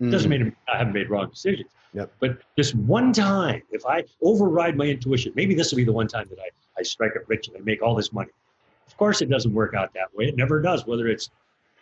Mm. 0.00 0.10
Doesn't 0.10 0.28
mean 0.28 0.54
I 0.72 0.78
haven't 0.78 0.94
made 0.94 1.08
wrong 1.08 1.30
decisions. 1.30 1.70
Yep. 1.92 2.12
But 2.20 2.38
this 2.56 2.74
one 2.74 3.12
time, 3.12 3.62
if 3.70 3.84
I 3.86 4.04
override 4.22 4.76
my 4.76 4.86
intuition, 4.86 5.32
maybe 5.34 5.54
this 5.54 5.70
will 5.70 5.76
be 5.76 5.84
the 5.84 5.92
one 5.92 6.08
time 6.08 6.26
that 6.30 6.38
I, 6.38 6.50
I 6.78 6.82
strike 6.82 7.12
it 7.14 7.24
rich 7.28 7.48
and 7.48 7.56
I 7.56 7.60
make 7.60 7.82
all 7.82 7.94
this 7.94 8.12
money. 8.12 8.30
Of 8.86 8.96
course, 8.96 9.22
it 9.22 9.30
doesn't 9.30 9.52
work 9.52 9.74
out 9.74 9.92
that 9.94 10.14
way. 10.14 10.26
It 10.26 10.36
never 10.36 10.60
does, 10.60 10.86
whether 10.86 11.08
it's 11.08 11.30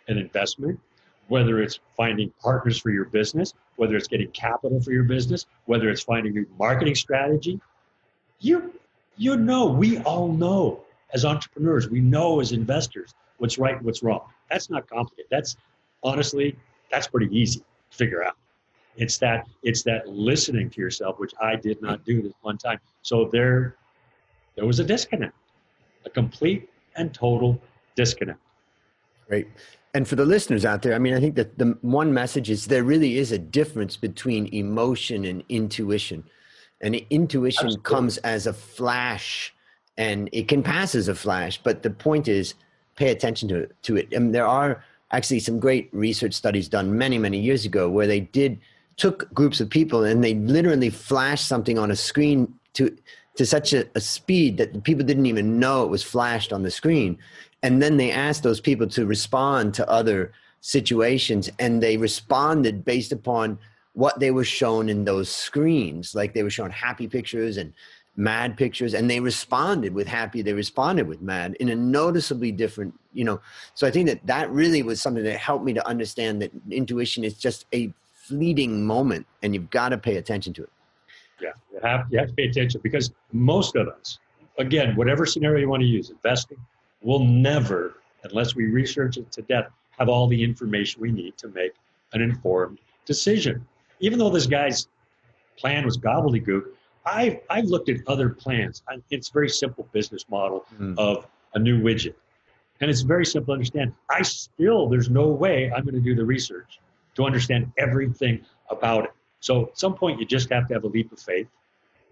an 0.07 0.17
investment, 0.17 0.79
whether 1.27 1.61
it's 1.61 1.79
finding 1.95 2.31
partners 2.41 2.79
for 2.79 2.89
your 2.89 3.05
business, 3.05 3.53
whether 3.75 3.95
it's 3.95 4.07
getting 4.07 4.29
capital 4.31 4.81
for 4.81 4.91
your 4.91 5.03
business, 5.03 5.45
whether 5.65 5.89
it's 5.89 6.01
finding 6.01 6.33
new 6.33 6.45
marketing 6.57 6.95
strategy. 6.95 7.59
You, 8.39 8.73
you 9.19 9.35
know, 9.35 9.65
we 9.65 9.99
all 9.99 10.31
know 10.31 10.81
as 11.13 11.25
entrepreneurs, 11.25 11.89
we 11.89 11.99
know 11.99 12.39
as 12.39 12.53
investors 12.53 13.13
what's 13.37 13.57
right, 13.57 13.75
and 13.75 13.85
what's 13.85 14.01
wrong. 14.01 14.21
That's 14.49 14.69
not 14.69 14.89
complicated. 14.89 15.27
That's 15.29 15.57
honestly, 16.03 16.55
that's 16.89 17.07
pretty 17.07 17.27
easy 17.37 17.59
to 17.59 17.97
figure 17.97 18.23
out. 18.23 18.37
It's 18.95 19.17
that 19.17 19.47
it's 19.61 19.83
that 19.83 20.07
listening 20.07 20.69
to 20.71 20.81
yourself, 20.81 21.19
which 21.19 21.33
I 21.41 21.57
did 21.57 21.81
not 21.81 22.05
do 22.05 22.21
this 22.21 22.33
one 22.41 22.57
time. 22.57 22.79
So 23.01 23.29
there, 23.31 23.75
there 24.55 24.65
was 24.65 24.79
a 24.79 24.85
disconnect, 24.85 25.35
a 26.05 26.09
complete 26.09 26.69
and 26.95 27.13
total 27.13 27.61
disconnect. 27.95 28.39
Great. 29.27 29.47
And 29.93 30.07
for 30.07 30.15
the 30.15 30.25
listeners 30.25 30.65
out 30.65 30.81
there, 30.81 30.93
I 30.93 30.99
mean, 30.99 31.13
I 31.13 31.19
think 31.19 31.35
that 31.35 31.57
the 31.57 31.77
one 31.81 32.13
message 32.13 32.49
is 32.49 32.67
there 32.67 32.83
really 32.83 33.17
is 33.17 33.31
a 33.31 33.37
difference 33.37 33.97
between 33.97 34.47
emotion 34.53 35.25
and 35.25 35.43
intuition. 35.49 36.23
And 36.81 36.95
intuition 37.09 37.67
Absolutely. 37.67 37.89
comes 37.89 38.17
as 38.19 38.47
a 38.47 38.53
flash 38.53 39.53
and 39.97 40.29
it 40.31 40.47
can 40.47 40.63
pass 40.63 40.95
as 40.95 41.09
a 41.09 41.15
flash. 41.15 41.59
But 41.61 41.83
the 41.83 41.89
point 41.89 42.27
is, 42.27 42.53
pay 42.95 43.11
attention 43.11 43.49
to 43.49 43.57
it. 43.57 43.75
To 43.83 43.97
it. 43.97 44.13
And 44.13 44.33
there 44.33 44.47
are 44.47 44.83
actually 45.11 45.39
some 45.39 45.59
great 45.59 45.89
research 45.91 46.33
studies 46.33 46.69
done 46.69 46.97
many 46.97 47.17
many 47.17 47.39
years 47.39 47.65
ago 47.65 47.89
where 47.89 48.07
they 48.07 48.21
did 48.21 48.59
took 48.97 49.33
groups 49.33 49.59
of 49.59 49.69
people 49.69 50.03
and 50.03 50.23
they 50.23 50.35
literally 50.35 50.89
flashed 50.89 51.47
something 51.47 51.79
on 51.79 51.91
a 51.91 51.95
screen 51.95 52.53
to 52.73 52.95
to 53.35 53.45
such 53.45 53.73
a, 53.73 53.85
a 53.95 54.01
speed 54.01 54.57
that 54.57 54.73
the 54.73 54.81
people 54.81 55.05
didn't 55.05 55.25
even 55.25 55.59
know 55.59 55.83
it 55.83 55.89
was 55.89 56.03
flashed 56.03 56.51
on 56.51 56.63
the 56.63 56.71
screen 56.71 57.17
and 57.63 57.81
then 57.81 57.97
they 57.97 58.11
asked 58.11 58.43
those 58.43 58.59
people 58.59 58.87
to 58.87 59.05
respond 59.05 59.73
to 59.73 59.89
other 59.89 60.31
situations 60.61 61.49
and 61.59 61.81
they 61.81 61.97
responded 61.97 62.83
based 62.83 63.11
upon 63.11 63.57
what 63.93 64.19
they 64.19 64.31
were 64.31 64.43
shown 64.43 64.89
in 64.89 65.05
those 65.05 65.29
screens. 65.29 66.15
Like 66.15 66.33
they 66.33 66.43
were 66.43 66.49
shown 66.49 66.69
happy 66.69 67.07
pictures 67.07 67.57
and 67.57 67.73
mad 68.15 68.57
pictures 68.57 68.93
and 68.93 69.09
they 69.09 69.21
responded 69.21 69.93
with 69.93 70.05
happy 70.05 70.41
they 70.41 70.51
responded 70.51 71.07
with 71.07 71.21
mad 71.21 71.55
in 71.61 71.69
a 71.69 71.75
noticeably 71.75 72.51
different 72.51 72.93
you 73.13 73.23
know. 73.23 73.39
So 73.75 73.87
i 73.87 73.91
think 73.91 74.07
that 74.07 74.25
that 74.27 74.51
really 74.51 74.83
was 74.83 75.01
something 75.01 75.23
that 75.23 75.37
helped 75.37 75.63
me 75.63 75.73
to 75.73 75.87
understand 75.87 76.41
that 76.41 76.51
intuition 76.69 77.23
is 77.23 77.35
just 77.35 77.65
a 77.73 77.93
fleeting 78.11 78.85
moment 78.85 79.25
and 79.41 79.53
you've 79.53 79.69
got 79.69 79.89
to 79.89 79.97
pay 79.97 80.17
attention 80.17 80.53
to 80.53 80.63
it. 80.63 80.69
Yeah 81.41 81.51
you 81.71 81.79
have, 81.81 82.07
you 82.11 82.19
have 82.19 82.27
to 82.27 82.33
pay 82.33 82.47
attention 82.49 82.81
because 82.83 83.11
most 83.31 83.77
of 83.77 83.87
us 83.87 84.19
again 84.57 84.97
whatever 84.97 85.25
scenario 85.25 85.61
you 85.61 85.69
want 85.69 85.81
to 85.81 85.87
use 85.87 86.09
investing 86.09 86.57
will 87.01 87.23
never 87.23 87.95
unless 88.23 88.53
we 88.53 88.65
research 88.65 89.15
it 89.15 89.31
to 89.31 89.41
death 89.43 89.69
have 89.97 90.09
all 90.09 90.27
the 90.27 90.43
information 90.43 91.01
we 91.01 91.11
need 91.11 91.37
to 91.37 91.47
make 91.49 91.71
an 92.11 92.21
informed 92.21 92.79
decision 93.05 93.65
even 93.99 94.19
though 94.19 94.29
this 94.29 94.45
guy's 94.45 94.87
plan 95.57 95.85
was 95.85 95.97
gobbledygook 95.97 96.63
I've, 97.05 97.39
I've 97.49 97.65
looked 97.65 97.89
at 97.89 97.97
other 98.07 98.29
plans. 98.29 98.83
It's 99.09 99.29
a 99.29 99.33
very 99.33 99.49
simple 99.49 99.87
business 99.91 100.25
model 100.29 100.65
mm. 100.79 100.97
of 100.97 101.27
a 101.53 101.59
new 101.59 101.81
widget. 101.81 102.15
And 102.81 102.89
it's 102.89 103.01
very 103.01 103.25
simple 103.25 103.53
to 103.53 103.53
understand. 103.53 103.93
I 104.09 104.21
still, 104.21 104.87
there's 104.87 105.09
no 105.09 105.27
way 105.27 105.71
I'm 105.75 105.83
going 105.83 105.95
to 105.95 106.01
do 106.01 106.15
the 106.15 106.25
research 106.25 106.79
to 107.15 107.25
understand 107.25 107.71
everything 107.77 108.45
about 108.69 109.05
it. 109.05 109.11
So 109.41 109.67
at 109.67 109.77
some 109.77 109.95
point, 109.95 110.19
you 110.19 110.25
just 110.25 110.49
have 110.51 110.67
to 110.67 110.73
have 110.73 110.83
a 110.83 110.87
leap 110.87 111.11
of 111.11 111.19
faith 111.19 111.47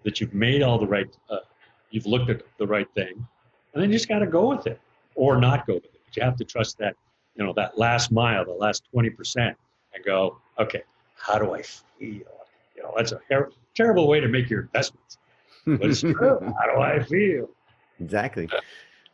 that 0.04 0.20
you've 0.20 0.34
made 0.34 0.62
all 0.62 0.78
the 0.78 0.88
right, 0.88 1.08
uh, 1.30 1.40
you've 1.92 2.06
looked 2.06 2.30
at 2.30 2.42
the 2.58 2.68
right 2.68 2.88
thing, 2.94 3.14
and 3.74 3.84
then 3.84 3.90
you 3.90 3.96
just 3.96 4.10
got 4.10 4.20
to 4.20 4.28
go 4.28 4.50
with 4.50 4.68
it 4.68 4.80
or 5.16 5.38
not 5.38 5.68
go 5.68 5.76
with 5.76 5.86
it. 5.86 6.00
But 6.06 6.18
you 6.18 6.24
have 6.24 6.38
to 6.38 6.46
trust 6.46 6.78
that, 6.80 6.96
you 7.36 7.46
know, 7.46 7.54
that 7.54 7.78
last 7.78 8.12
mile, 8.12 8.46
the 8.46 8.52
last 8.52 8.84
20%, 8.96 9.36
and 9.38 10.06
go, 10.06 10.38
okay, 10.60 10.84
how 11.18 11.38
do 11.40 11.54
I 11.54 11.62
feel? 11.62 12.10
You 12.76 12.84
know, 12.84 12.94
that's 12.96 13.12
a 13.12 13.20
terrible 13.76 14.08
way 14.08 14.20
to 14.20 14.28
make 14.28 14.50
your 14.50 14.62
investments. 14.62 15.18
But 15.66 15.90
it's 15.90 16.02
true. 16.02 16.40
How 16.42 16.74
do 16.74 16.82
I 16.82 17.04
feel? 17.04 17.50
Exactly. 18.00 18.50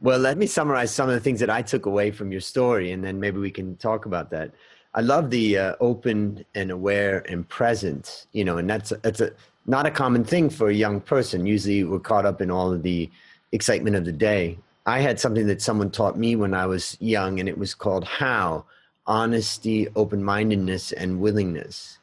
Well, 0.02 0.20
let 0.20 0.38
me 0.38 0.48
summarize 0.48 0.94
some 0.94 1.08
of 1.08 1.16
the 1.16 1.22
things 1.22 1.39
that 1.39 1.50
I 1.50 1.62
took 1.62 1.86
away 1.86 2.12
from 2.12 2.32
your 2.32 2.42
story, 2.42 2.92
and 2.92 3.04
then 3.04 3.20
maybe 3.20 3.39
we 3.39 3.52
can 3.52 3.78
talk 3.78 4.06
about 4.06 4.30
that. 4.32 4.52
I 4.94 5.02
love 5.02 5.30
the 5.30 5.58
uh, 5.58 5.76
open 5.80 6.46
and 6.54 6.72
aware 6.72 7.20
and 7.30 7.48
present, 7.48 8.28
you 8.34 8.44
know, 8.44 8.58
and 8.58 8.70
that's 8.70 8.92
that's 9.02 9.22
a 9.22 9.32
not 9.66 9.86
a 9.86 9.92
common 9.92 10.24
thing 10.24 10.50
for 10.50 10.68
a 10.70 10.74
young 10.74 11.00
person. 11.00 11.46
Usually, 11.46 11.84
we're 11.84 12.00
caught 12.00 12.26
up 12.26 12.42
in 12.42 12.52
all 12.52 12.72
of 12.72 12.84
the 12.84 13.10
excitement 13.54 13.96
of 13.96 14.06
the 14.06 14.12
day. 14.12 14.58
I 14.86 15.00
had 15.00 15.20
something 15.20 15.48
that 15.48 15.62
someone 15.62 15.89
taught 15.89 16.18
me 16.18 16.36
when 16.36 16.54
I 16.54 16.66
was 16.66 16.98
young, 17.00 17.39
and 17.39 17.48
it 17.48 17.58
was 17.58 17.74
called 17.74 18.04
how 18.04 18.66
honesty, 19.06 19.88
open 19.96 20.24
mindedness, 20.24 20.92
and 20.92 21.20
willingness. 21.20 22.00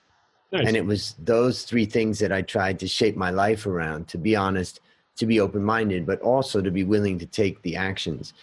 Nice. 0.53 0.67
And 0.67 0.77
it 0.77 0.85
was 0.85 1.15
those 1.19 1.63
three 1.65 1.85
things 1.85 2.19
that 2.19 2.33
I 2.33 2.43
tried 2.43 2.79
to 2.81 2.89
shape 2.89 3.17
my 3.17 3.31
life 3.31 3.67
around 3.67 4.09
to 4.09 4.19
be 4.19 4.35
honest, 4.35 4.81
to 5.17 5.27
be 5.27 5.41
open 5.41 5.65
minded, 5.65 6.07
but 6.07 6.21
also 6.23 6.61
to 6.61 6.71
be 6.71 6.85
willing 6.85 7.19
to 7.19 7.27
take 7.27 7.63
the 7.63 7.77
actions. 7.77 8.35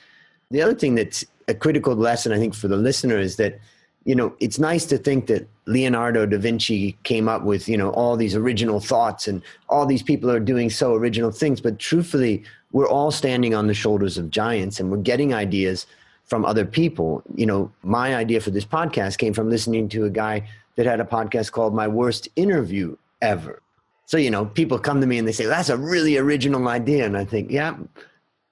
The 0.51 0.61
other 0.61 0.75
thing 0.75 0.95
that's 0.95 1.25
a 1.47 1.53
critical 1.53 1.95
lesson, 1.95 2.31
I 2.31 2.37
think, 2.37 2.55
for 2.55 2.67
the 2.67 2.77
listener 2.77 3.17
is 3.17 3.35
that 3.37 3.59
you 4.07 4.15
know, 4.15 4.33
it's 4.39 4.57
nice 4.57 4.85
to 4.85 4.97
think 4.97 5.27
that 5.27 5.45
Leonardo 5.65 6.25
da 6.25 6.37
Vinci 6.37 6.97
came 7.03 7.27
up 7.27 7.43
with, 7.43 7.67
you 7.67 7.75
know, 7.75 7.89
all 7.89 8.15
these 8.15 8.35
original 8.35 8.79
thoughts 8.79 9.27
and 9.27 9.41
all 9.67 9.85
these 9.85 10.01
people 10.01 10.31
are 10.31 10.39
doing 10.39 10.69
so 10.69 10.95
original 10.95 11.29
things. 11.29 11.59
But 11.59 11.77
truthfully, 11.77 12.45
we're 12.71 12.87
all 12.87 13.11
standing 13.11 13.53
on 13.53 13.67
the 13.67 13.73
shoulders 13.73 14.17
of 14.17 14.29
giants 14.29 14.79
and 14.79 14.89
we're 14.89 14.99
getting 14.99 15.33
ideas 15.33 15.87
from 16.27 16.45
other 16.45 16.65
people. 16.65 17.23
You 17.35 17.45
know, 17.45 17.71
my 17.83 18.15
idea 18.15 18.39
for 18.39 18.51
this 18.51 18.65
podcast 18.65 19.17
came 19.17 19.33
from 19.33 19.49
listening 19.49 19.89
to 19.89 20.05
a 20.05 20.09
guy 20.09 20.47
that 20.75 20.85
had 20.85 20.99
a 20.99 21.05
podcast 21.05 21.51
called 21.51 21.73
My 21.73 21.87
Worst 21.87 22.27
Interview 22.35 22.95
Ever. 23.21 23.61
So, 24.05 24.17
you 24.17 24.29
know, 24.29 24.45
people 24.45 24.79
come 24.79 25.01
to 25.01 25.07
me 25.07 25.17
and 25.17 25.27
they 25.27 25.33
say, 25.33 25.45
that's 25.45 25.69
a 25.69 25.75
really 25.77 26.17
original 26.17 26.67
idea. 26.67 27.05
And 27.05 27.17
I 27.17 27.25
think, 27.25 27.51
yeah, 27.51 27.75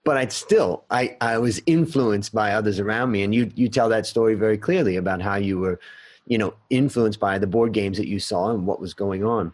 but 0.03 0.17
I 0.17 0.27
still, 0.27 0.83
I, 0.89 1.15
I 1.21 1.37
was 1.37 1.61
influenced 1.65 2.33
by 2.33 2.51
others 2.51 2.79
around 2.79 3.11
me. 3.11 3.23
And 3.23 3.33
you, 3.33 3.51
you 3.55 3.69
tell 3.69 3.87
that 3.89 4.05
story 4.05 4.35
very 4.35 4.57
clearly 4.57 4.97
about 4.97 5.21
how 5.21 5.35
you 5.35 5.57
were, 5.59 5.79
you 6.27 6.37
know, 6.37 6.53
influenced 6.69 7.19
by 7.19 7.37
the 7.37 7.47
board 7.47 7.71
games 7.71 7.97
that 7.97 8.07
you 8.07 8.19
saw 8.19 8.51
and 8.51 8.67
what 8.67 8.81
was 8.81 8.93
going 8.93 9.23
on. 9.23 9.53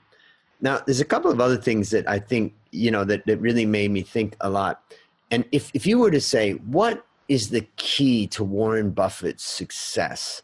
Now, 0.60 0.80
there's 0.86 1.02
a 1.02 1.06
couple 1.06 1.32
of 1.32 1.40
other 1.40 1.58
things 1.58 1.90
that 1.92 2.10
I 2.10 2.20
think, 2.20 2.54
you 2.72 2.92
know, 2.92 3.04
that, 3.04 3.26
that 3.26 3.38
really 3.38 3.66
made 3.66 3.92
me 3.92 4.02
think 4.02 4.36
a 4.42 4.50
lot. 4.50 4.82
And 5.30 5.46
if, 5.52 5.72
if 5.74 5.86
you 5.86 6.00
were 6.00 6.12
to 6.12 6.22
say, 6.22 6.54
what 6.54 7.06
is 7.32 7.50
the 7.50 7.66
key 7.78 8.28
to 8.28 8.44
Warren 8.44 8.92
Buffett's 8.92 9.46
success 9.46 10.42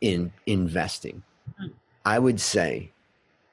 in 0.00 0.32
investing? 0.46 1.24
Hmm. 1.58 1.66
I 2.04 2.20
would 2.20 2.40
say 2.40 2.92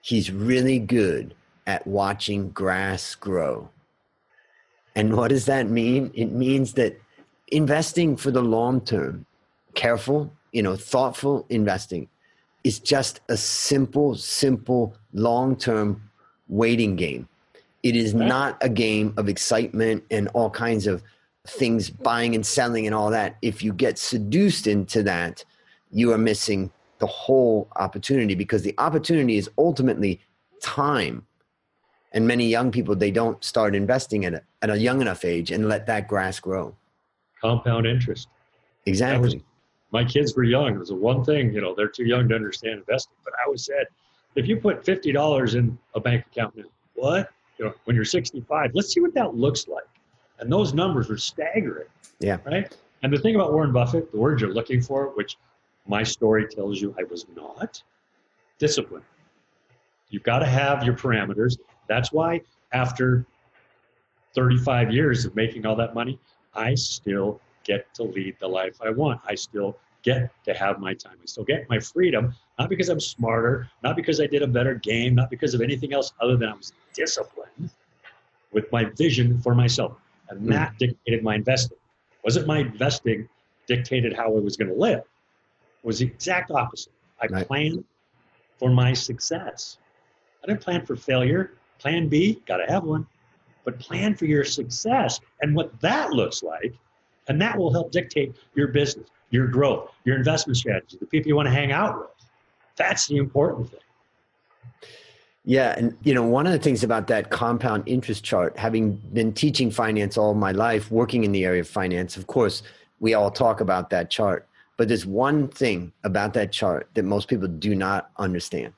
he's 0.02 0.30
really 0.30 0.78
good 0.78 1.34
at 1.66 1.88
watching 1.88 2.52
grass 2.52 3.16
grow. 3.16 3.70
And 4.96 5.18
what 5.18 5.30
does 5.30 5.48
that 5.48 5.68
mean? 5.68 6.12
It 6.14 6.32
means 6.32 6.74
that 6.74 7.02
investing 7.48 8.16
for 8.18 8.30
the 8.30 8.44
long 8.44 8.82
term, 8.82 9.26
careful, 9.74 10.32
you 10.52 10.62
know, 10.62 10.76
thoughtful 10.76 11.48
investing 11.50 12.08
is 12.64 12.78
just 12.78 13.20
a 13.30 13.36
simple, 13.36 14.14
simple, 14.14 14.96
long 15.12 15.56
term 15.56 16.08
waiting 16.50 16.96
game. 16.96 17.28
It 17.82 17.96
is 17.96 18.14
not 18.14 18.60
a 18.62 18.70
game 18.70 19.16
of 19.18 19.28
excitement 19.28 20.04
and 20.12 20.28
all 20.36 20.52
kinds 20.52 20.86
of 20.86 21.02
things 21.48 21.90
buying 21.90 22.36
and 22.36 22.46
selling 22.46 22.86
and 22.86 22.96
all 22.96 23.10
that. 23.12 23.38
If 23.42 23.64
you 23.64 23.74
get 23.74 23.98
seduced 23.98 24.68
into 24.68 25.04
that, 25.04 25.44
you 25.92 26.12
are 26.12 26.18
missing 26.18 26.72
the 27.00 27.08
whole 27.08 27.68
opportunity 27.76 28.36
because 28.36 28.64
the 28.64 28.76
opportunity 28.78 29.38
is 29.38 29.50
ultimately 29.58 30.22
time. 30.62 31.26
And 32.14 32.28
many 32.28 32.48
young 32.48 32.72
people 32.72 32.96
they 32.96 33.12
don't 33.12 33.44
start 33.44 33.76
investing 33.76 34.26
at 34.26 34.34
a, 34.34 34.42
at 34.62 34.70
a 34.70 34.78
young 34.78 35.02
enough 35.02 35.26
age 35.26 35.52
and 35.52 35.68
let 35.68 35.86
that 35.88 36.08
grass 36.08 36.40
grow. 36.40 36.76
Compound 37.42 37.86
interest. 37.86 38.30
Exactly 38.86 39.36
was, 39.36 39.44
my 39.92 40.04
kids 40.04 40.36
were 40.36 40.44
young. 40.44 40.76
It 40.76 40.80
was 40.80 40.90
the 40.90 40.96
one 40.96 41.24
thing 41.24 41.54
you 41.54 41.62
know 41.62 41.76
they're 41.76 41.90
too 41.90 42.06
young 42.06 42.30
to 42.30 42.36
understand 42.36 42.80
investing. 42.80 43.16
But 43.24 43.34
i 43.34 43.46
always 43.46 43.66
said 43.66 43.86
if 44.36 44.48
you 44.48 44.58
put 44.58 44.84
$50 44.84 45.56
in 45.56 45.78
a 45.94 46.00
bank 46.00 46.26
account 46.32 46.56
now 46.56 46.64
what? 46.94 47.30
You 47.58 47.66
know 47.66 47.74
when 47.84 47.96
you're 47.96 48.06
65 48.06 48.72
let's 48.74 48.94
see 48.94 49.02
what 49.02 49.14
that 49.14 49.36
looks 49.36 49.68
like 49.68 49.84
and 50.40 50.52
those 50.52 50.74
numbers 50.74 51.10
were 51.10 51.18
staggering 51.18 51.88
yeah 52.20 52.38
right 52.46 52.76
and 53.04 53.12
the 53.12 53.18
thing 53.18 53.36
about 53.36 53.54
warren 53.54 53.72
buffett 53.72 54.12
the 54.12 54.18
word 54.18 54.42
you're 54.42 54.54
looking 54.54 54.82
for 54.82 55.08
which 55.16 55.38
my 55.88 56.04
story 56.04 56.48
tells 56.48 56.82
you 56.82 56.94
i 57.00 57.04
was 57.04 57.26
not 57.36 57.82
discipline 58.58 59.04
you've 60.10 60.24
got 60.24 60.40
to 60.40 60.46
have 60.46 60.84
your 60.84 60.96
parameters 60.96 61.58
that's 61.88 62.12
why 62.12 62.42
after 62.72 63.26
35 64.36 64.92
years 64.92 65.26
of 65.26 65.36
making 65.36 65.66
all 65.66 65.76
that 65.78 65.96
money, 65.96 66.20
I 66.54 66.76
still 66.76 67.40
get 67.64 67.92
to 67.96 68.04
lead 68.04 68.36
the 68.40 68.48
life 68.48 68.78
I 68.82 68.92
want. 68.92 69.22
I 69.26 69.36
still 69.36 69.78
get 70.04 70.32
to 70.44 70.54
have 70.54 70.80
my 70.80 70.94
time. 70.94 71.18
I 71.22 71.26
still 71.26 71.46
get 71.46 71.68
my 71.70 71.80
freedom, 71.80 72.36
not 72.60 72.70
because 72.70 72.90
I'm 72.90 73.00
smarter, 73.00 73.70
not 73.82 73.96
because 73.96 74.22
I 74.22 74.28
did 74.28 74.44
a 74.44 74.48
better 74.48 74.76
game, 74.76 75.16
not 75.16 75.30
because 75.30 75.54
of 75.54 75.62
anything 75.62 75.94
else 75.94 76.14
other 76.22 76.38
than 76.38 76.50
I 76.50 76.54
was 76.54 76.74
disciplined 76.94 77.72
with 78.52 78.72
my 78.72 78.84
vision 78.84 79.40
for 79.40 79.56
myself. 79.56 79.94
And 80.30 80.42
hmm. 80.42 80.50
that 80.52 80.78
dictated 80.78 81.24
my 81.24 81.36
investing. 81.36 81.78
Wasn't 82.24 82.48
my 82.48 82.60
investing 82.60 83.30
dictated 83.68 84.14
how 84.14 84.26
I 84.26 84.40
was 84.40 84.58
going 84.58 84.70
to 84.70 84.76
live. 84.76 85.00
It 85.00 85.88
was 85.88 86.00
the 86.00 86.06
exact 86.06 86.52
opposite. 86.52 86.94
I 87.22 87.28
right. 87.28 87.48
planned 87.48 87.84
for 88.58 88.70
my 88.70 88.94
success. 88.94 89.78
I 90.44 90.48
didn't 90.48 90.62
plan 90.62 90.86
for 90.86 90.96
failure. 90.96 91.54
Plan 91.80 92.08
B, 92.08 92.42
got 92.46 92.58
to 92.58 92.66
have 92.72 92.84
one, 92.84 93.06
but 93.64 93.80
plan 93.80 94.16
for 94.16 94.26
your 94.26 94.46
success 94.46 95.20
and 95.42 95.56
what 95.56 95.80
that 95.82 96.12
looks 96.12 96.42
like. 96.42 96.74
And 97.28 97.42
that 97.42 97.58
will 97.58 97.72
help 97.72 97.92
dictate 97.92 98.36
your 98.54 98.70
business, 98.70 99.10
your 99.30 99.48
growth, 99.48 99.92
your 100.06 100.16
investment 100.16 100.58
strategy, 100.58 100.98
the 101.00 101.08
people 101.08 101.28
you 101.30 101.36
want 101.36 101.48
to 101.48 101.54
hang 101.54 101.72
out 101.72 101.98
with. 101.98 102.10
That's 102.78 103.08
the 103.08 103.18
important 103.18 103.72
thing. 103.72 103.80
Yeah, 105.46 105.76
and 105.78 105.96
you 106.04 106.14
know, 106.14 106.24
one 106.24 106.48
of 106.48 106.54
the 106.54 106.60
things 106.60 106.84
about 106.84 107.08
that 107.08 107.30
compound 107.30 107.84
interest 107.86 108.24
chart, 108.24 108.58
having 108.58 108.94
been 109.14 109.32
teaching 109.32 109.70
finance 109.70 110.18
all 110.18 110.34
my 110.34 110.52
life, 110.52 110.90
working 110.92 111.24
in 111.24 111.32
the 111.32 111.46
area 111.46 111.62
of 111.62 111.70
finance, 111.70 112.18
of 112.18 112.28
course, 112.28 112.64
we 113.00 113.14
all 113.14 113.30
talk 113.30 113.62
about 113.62 113.90
that 113.92 114.10
chart. 114.10 114.48
But 114.78 114.88
there's 114.88 115.06
one 115.06 115.48
thing 115.48 115.94
about 116.04 116.34
that 116.34 116.52
chart 116.52 116.90
that 116.96 117.04
most 117.04 117.28
people 117.28 117.48
do 117.48 117.76
not 117.76 118.10
understand. 118.18 118.74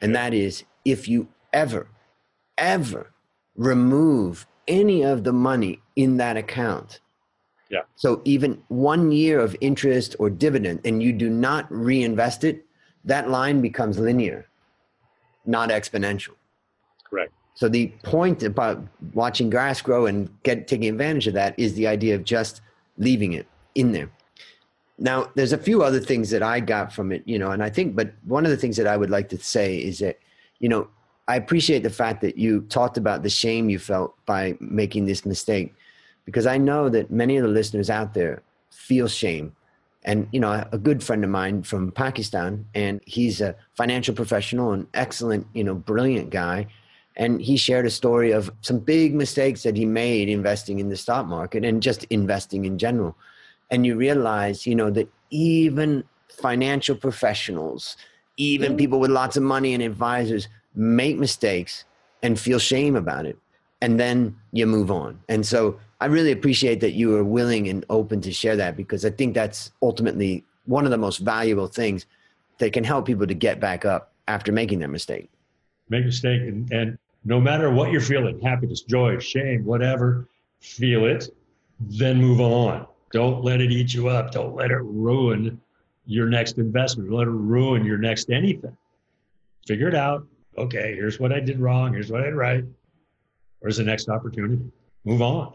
And 0.00 0.14
that 0.14 0.34
is 0.34 0.64
if 0.84 1.08
you 1.08 1.28
ever 1.52 1.86
ever 2.58 3.12
remove 3.56 4.46
any 4.68 5.02
of 5.02 5.24
the 5.24 5.32
money 5.32 5.80
in 5.96 6.16
that 6.16 6.36
account. 6.36 7.00
Yeah. 7.70 7.82
So 7.96 8.22
even 8.24 8.62
one 8.68 9.12
year 9.12 9.40
of 9.40 9.56
interest 9.60 10.16
or 10.18 10.30
dividend 10.30 10.80
and 10.84 11.02
you 11.02 11.12
do 11.12 11.28
not 11.30 11.70
reinvest 11.70 12.44
it, 12.44 12.64
that 13.04 13.30
line 13.30 13.60
becomes 13.60 13.98
linear, 13.98 14.46
not 15.46 15.70
exponential. 15.70 16.34
Correct. 17.08 17.32
So 17.54 17.68
the 17.68 17.88
point 18.02 18.42
about 18.42 18.82
watching 19.12 19.48
grass 19.48 19.80
grow 19.80 20.06
and 20.06 20.28
get 20.42 20.66
taking 20.66 20.88
advantage 20.88 21.26
of 21.26 21.34
that 21.34 21.54
is 21.58 21.74
the 21.74 21.86
idea 21.86 22.14
of 22.14 22.24
just 22.24 22.60
leaving 22.98 23.32
it 23.32 23.46
in 23.74 23.92
there. 23.92 24.10
Now, 24.98 25.30
there's 25.34 25.52
a 25.52 25.58
few 25.58 25.82
other 25.82 26.00
things 26.00 26.30
that 26.30 26.42
I 26.42 26.60
got 26.60 26.92
from 26.92 27.10
it, 27.12 27.22
you 27.26 27.38
know, 27.38 27.50
and 27.50 27.62
I 27.62 27.70
think, 27.70 27.96
but 27.96 28.12
one 28.24 28.44
of 28.44 28.50
the 28.50 28.56
things 28.56 28.76
that 28.76 28.86
I 28.86 28.96
would 28.96 29.10
like 29.10 29.28
to 29.30 29.38
say 29.38 29.76
is 29.76 29.98
that, 29.98 30.18
you 30.60 30.68
know, 30.68 30.88
I 31.26 31.36
appreciate 31.36 31.82
the 31.82 31.90
fact 31.90 32.20
that 32.20 32.36
you 32.36 32.62
talked 32.62 32.96
about 32.96 33.22
the 33.22 33.30
shame 33.30 33.70
you 33.70 33.78
felt 33.78 34.14
by 34.26 34.56
making 34.60 35.06
this 35.06 35.24
mistake, 35.24 35.74
because 36.24 36.46
I 36.46 36.58
know 36.58 36.88
that 36.88 37.10
many 37.10 37.36
of 37.36 37.42
the 37.42 37.48
listeners 37.48 37.90
out 37.90 38.14
there 38.14 38.42
feel 38.70 39.08
shame. 39.08 39.54
And 40.04 40.28
you 40.32 40.40
know, 40.40 40.66
a 40.70 40.78
good 40.78 41.02
friend 41.02 41.24
of 41.24 41.30
mine 41.30 41.62
from 41.62 41.90
Pakistan, 41.92 42.66
and 42.74 43.00
he's 43.06 43.40
a 43.40 43.54
financial 43.74 44.14
professional, 44.14 44.72
and 44.72 44.86
excellent, 44.94 45.46
you 45.54 45.64
know, 45.64 45.74
brilliant 45.74 46.30
guy. 46.30 46.66
And 47.16 47.40
he 47.40 47.56
shared 47.56 47.86
a 47.86 47.90
story 47.90 48.32
of 48.32 48.50
some 48.60 48.80
big 48.80 49.14
mistakes 49.14 49.62
that 49.62 49.76
he 49.76 49.86
made 49.86 50.28
investing 50.28 50.80
in 50.80 50.88
the 50.88 50.96
stock 50.96 51.26
market 51.26 51.64
and 51.64 51.82
just 51.82 52.04
investing 52.04 52.64
in 52.64 52.76
general. 52.76 53.16
And 53.70 53.86
you 53.86 53.96
realize, 53.96 54.66
you 54.66 54.74
know, 54.74 54.90
that 54.90 55.08
even 55.30 56.04
financial 56.28 56.96
professionals, 56.96 57.96
even 58.36 58.70
mm-hmm. 58.70 58.78
people 58.78 59.00
with 59.00 59.10
lots 59.10 59.36
of 59.36 59.42
money 59.44 59.74
and 59.74 59.82
advisors 59.82 60.48
make 60.74 61.18
mistakes 61.18 61.84
and 62.22 62.38
feel 62.38 62.58
shame 62.58 62.96
about 62.96 63.26
it 63.26 63.38
and 63.80 64.00
then 64.00 64.34
you 64.52 64.66
move 64.66 64.90
on 64.90 65.20
and 65.28 65.46
so 65.46 65.78
i 66.04 66.06
really 66.06 66.32
appreciate 66.32 66.80
that 66.80 66.92
you 66.92 67.16
are 67.16 67.24
willing 67.24 67.68
and 67.68 67.84
open 67.88 68.20
to 68.20 68.32
share 68.32 68.56
that 68.56 68.76
because 68.76 69.04
i 69.04 69.10
think 69.10 69.34
that's 69.34 69.72
ultimately 69.82 70.44
one 70.66 70.84
of 70.84 70.90
the 70.90 70.98
most 70.98 71.18
valuable 71.18 71.66
things 71.66 72.06
that 72.58 72.72
can 72.72 72.84
help 72.84 73.06
people 73.06 73.26
to 73.26 73.34
get 73.34 73.60
back 73.60 73.84
up 73.84 74.12
after 74.28 74.52
making 74.52 74.78
their 74.78 74.88
mistake. 74.88 75.28
Make 75.88 76.02
a 76.02 76.06
mistake 76.06 76.40
and, 76.42 76.70
and 76.72 76.98
no 77.24 77.40
matter 77.40 77.70
what 77.70 77.90
you're 77.90 78.00
feeling 78.00 78.40
happiness 78.40 78.82
joy 78.82 79.18
shame 79.18 79.64
whatever 79.64 80.28
feel 80.60 81.04
it 81.04 81.28
then 81.80 82.18
move 82.18 82.40
on. 82.40 82.86
Don't 83.12 83.44
let 83.44 83.60
it 83.60 83.70
eat 83.70 83.94
you 83.94 84.08
up. 84.08 84.30
Don't 84.30 84.54
let 84.54 84.70
it 84.70 84.80
ruin 84.82 85.60
your 86.06 86.28
next 86.28 86.58
investment. 86.58 87.10
Let 87.10 87.26
it 87.26 87.30
ruin 87.30 87.84
your 87.84 87.98
next 87.98 88.30
anything. 88.30 88.76
Figure 89.66 89.88
it 89.88 89.94
out. 89.94 90.26
Okay, 90.56 90.94
here's 90.94 91.18
what 91.18 91.32
I 91.32 91.40
did 91.40 91.58
wrong, 91.58 91.92
here's 91.92 92.10
what 92.10 92.22
I 92.22 92.26
did 92.26 92.34
right. 92.34 92.64
Where's 93.60 93.76
the 93.76 93.84
next 93.84 94.08
opportunity? 94.08 94.60
Move 95.04 95.22
on. 95.22 95.54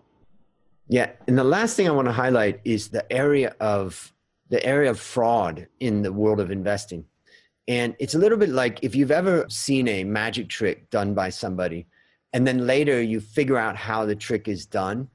Yeah, 0.89 1.11
and 1.27 1.37
the 1.37 1.43
last 1.43 1.75
thing 1.75 1.87
I 1.87 1.91
want 1.91 2.07
to 2.07 2.11
highlight 2.11 2.59
is 2.65 2.89
the 2.89 3.09
area 3.11 3.55
of 3.59 4.11
the 4.49 4.63
area 4.65 4.89
of 4.89 4.99
fraud 4.99 5.67
in 5.79 6.01
the 6.01 6.11
world 6.11 6.39
of 6.39 6.49
investing. 6.49 7.05
And 7.67 7.95
it's 7.99 8.15
a 8.15 8.17
little 8.17 8.37
bit 8.37 8.49
like 8.49 8.79
if 8.81 8.95
you've 8.95 9.11
ever 9.11 9.45
seen 9.47 9.87
a 9.87 10.03
magic 10.03 10.49
trick 10.49 10.89
done 10.89 11.13
by 11.13 11.29
somebody 11.29 11.85
and 12.33 12.47
then 12.47 12.65
later 12.65 12.99
you 12.99 13.19
figure 13.19 13.57
out 13.57 13.75
how 13.75 14.05
the 14.05 14.15
trick 14.15 14.47
is 14.47 14.65
done, 14.65 15.07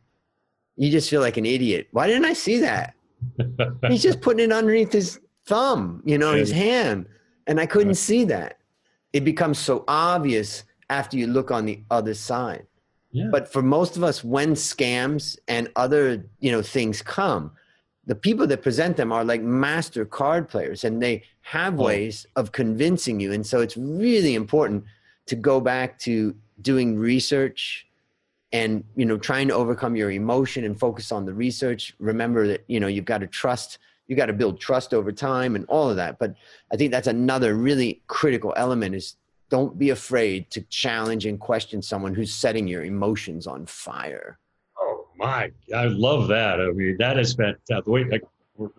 you 0.76 0.90
just 0.90 1.10
feel 1.10 1.20
like 1.20 1.37
an 1.37 1.46
idiot. 1.46 1.88
Why 1.90 2.06
didn't 2.06 2.26
I 2.26 2.32
see 2.32 2.60
that? 2.60 2.94
He's 3.88 4.02
just 4.02 4.20
putting 4.20 4.44
it 4.44 4.52
underneath 4.52 4.92
his 4.92 5.18
thumb, 5.46 6.00
you 6.04 6.16
know, 6.16 6.34
his 6.34 6.52
hand. 6.52 7.06
And 7.48 7.58
I 7.58 7.66
couldn't 7.66 7.96
see 7.96 8.24
that 8.26 8.58
it 9.12 9.24
becomes 9.24 9.58
so 9.58 9.84
obvious 9.88 10.64
after 10.90 11.16
you 11.16 11.26
look 11.26 11.50
on 11.50 11.66
the 11.66 11.82
other 11.90 12.14
side. 12.14 12.66
Yeah. 13.14 13.29
But 13.31 13.50
for 13.50 13.62
most 13.62 13.96
of 13.96 14.03
us, 14.03 14.22
when 14.22 14.55
scams 14.55 15.38
and 15.48 15.70
other 15.77 16.24
you 16.40 16.53
know 16.53 16.62
things 16.62 17.00
come, 17.00 17.53
the 18.07 18.14
people 18.14 18.46
that 18.46 18.62
present 18.62 18.96
them 18.96 19.12
are 19.12 19.24
like 19.24 19.42
master 19.42 20.05
card 20.05 20.48
players 20.48 20.85
and 20.85 21.03
they 21.03 21.22
have 21.40 21.79
oh. 21.81 21.85
ways 21.85 22.27
of 22.37 22.53
convincing 22.53 23.20
you 23.20 23.33
and 23.33 23.46
so 23.46 23.61
it's 23.61 23.77
really 23.77 24.35
important 24.35 24.85
to 25.27 25.37
go 25.37 25.61
back 25.61 25.98
to 25.98 26.35
doing 26.61 26.96
research 26.98 27.87
and 28.53 28.85
you 28.96 29.05
know 29.05 29.18
trying 29.18 29.48
to 29.48 29.55
overcome 29.55 29.96
your 29.96 30.11
emotion 30.11 30.64
and 30.64 30.79
focus 30.79 31.12
on 31.12 31.24
the 31.24 31.35
research 31.35 31.94
remember 31.98 32.46
that 32.46 32.64
you 32.66 32.81
know 32.81 32.87
you've 32.87 33.05
got 33.05 33.18
to 33.18 33.27
trust 33.27 33.79
you 34.07 34.16
got 34.16 34.27
to 34.27 34.33
build 34.33 34.61
trust 34.61 34.92
over 34.92 35.11
time 35.11 35.57
and 35.57 35.64
all 35.68 35.88
of 35.88 35.96
that 35.96 36.18
but 36.18 36.35
i 36.72 36.77
think 36.77 36.90
that's 36.90 37.09
another 37.09 37.55
really 37.55 38.03
critical 38.07 38.53
element 38.57 38.94
is 38.94 39.16
don't 39.50 39.78
be 39.78 39.90
afraid 39.90 40.50
to 40.50 40.61
challenge 40.62 41.26
and 41.26 41.38
question 41.38 41.83
someone 41.83 42.14
who's 42.14 42.35
setting 42.35 42.66
your 42.66 42.85
emotions 42.85 43.46
on 43.46 43.66
fire. 43.66 44.38
Oh 44.78 45.07
my 45.16 45.50
i 45.74 45.85
love 45.85 46.28
that. 46.28 46.61
I 46.61 46.70
mean 46.70 46.96
that 46.98 47.18
is 47.18 47.35
fantastic 47.35 47.76
uh, 47.76 47.80
the 47.83 47.90
way 47.90 48.04
like 48.04 48.22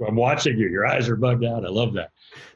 i'm 0.08 0.15
watching 0.15 0.58
you. 0.58 0.69
Your 0.69 0.86
eyes 0.86 1.10
are 1.10 1.15
bugged 1.15 1.45
out. 1.45 1.65
I 1.65 1.69
love 1.69 1.93
that. 1.93 2.12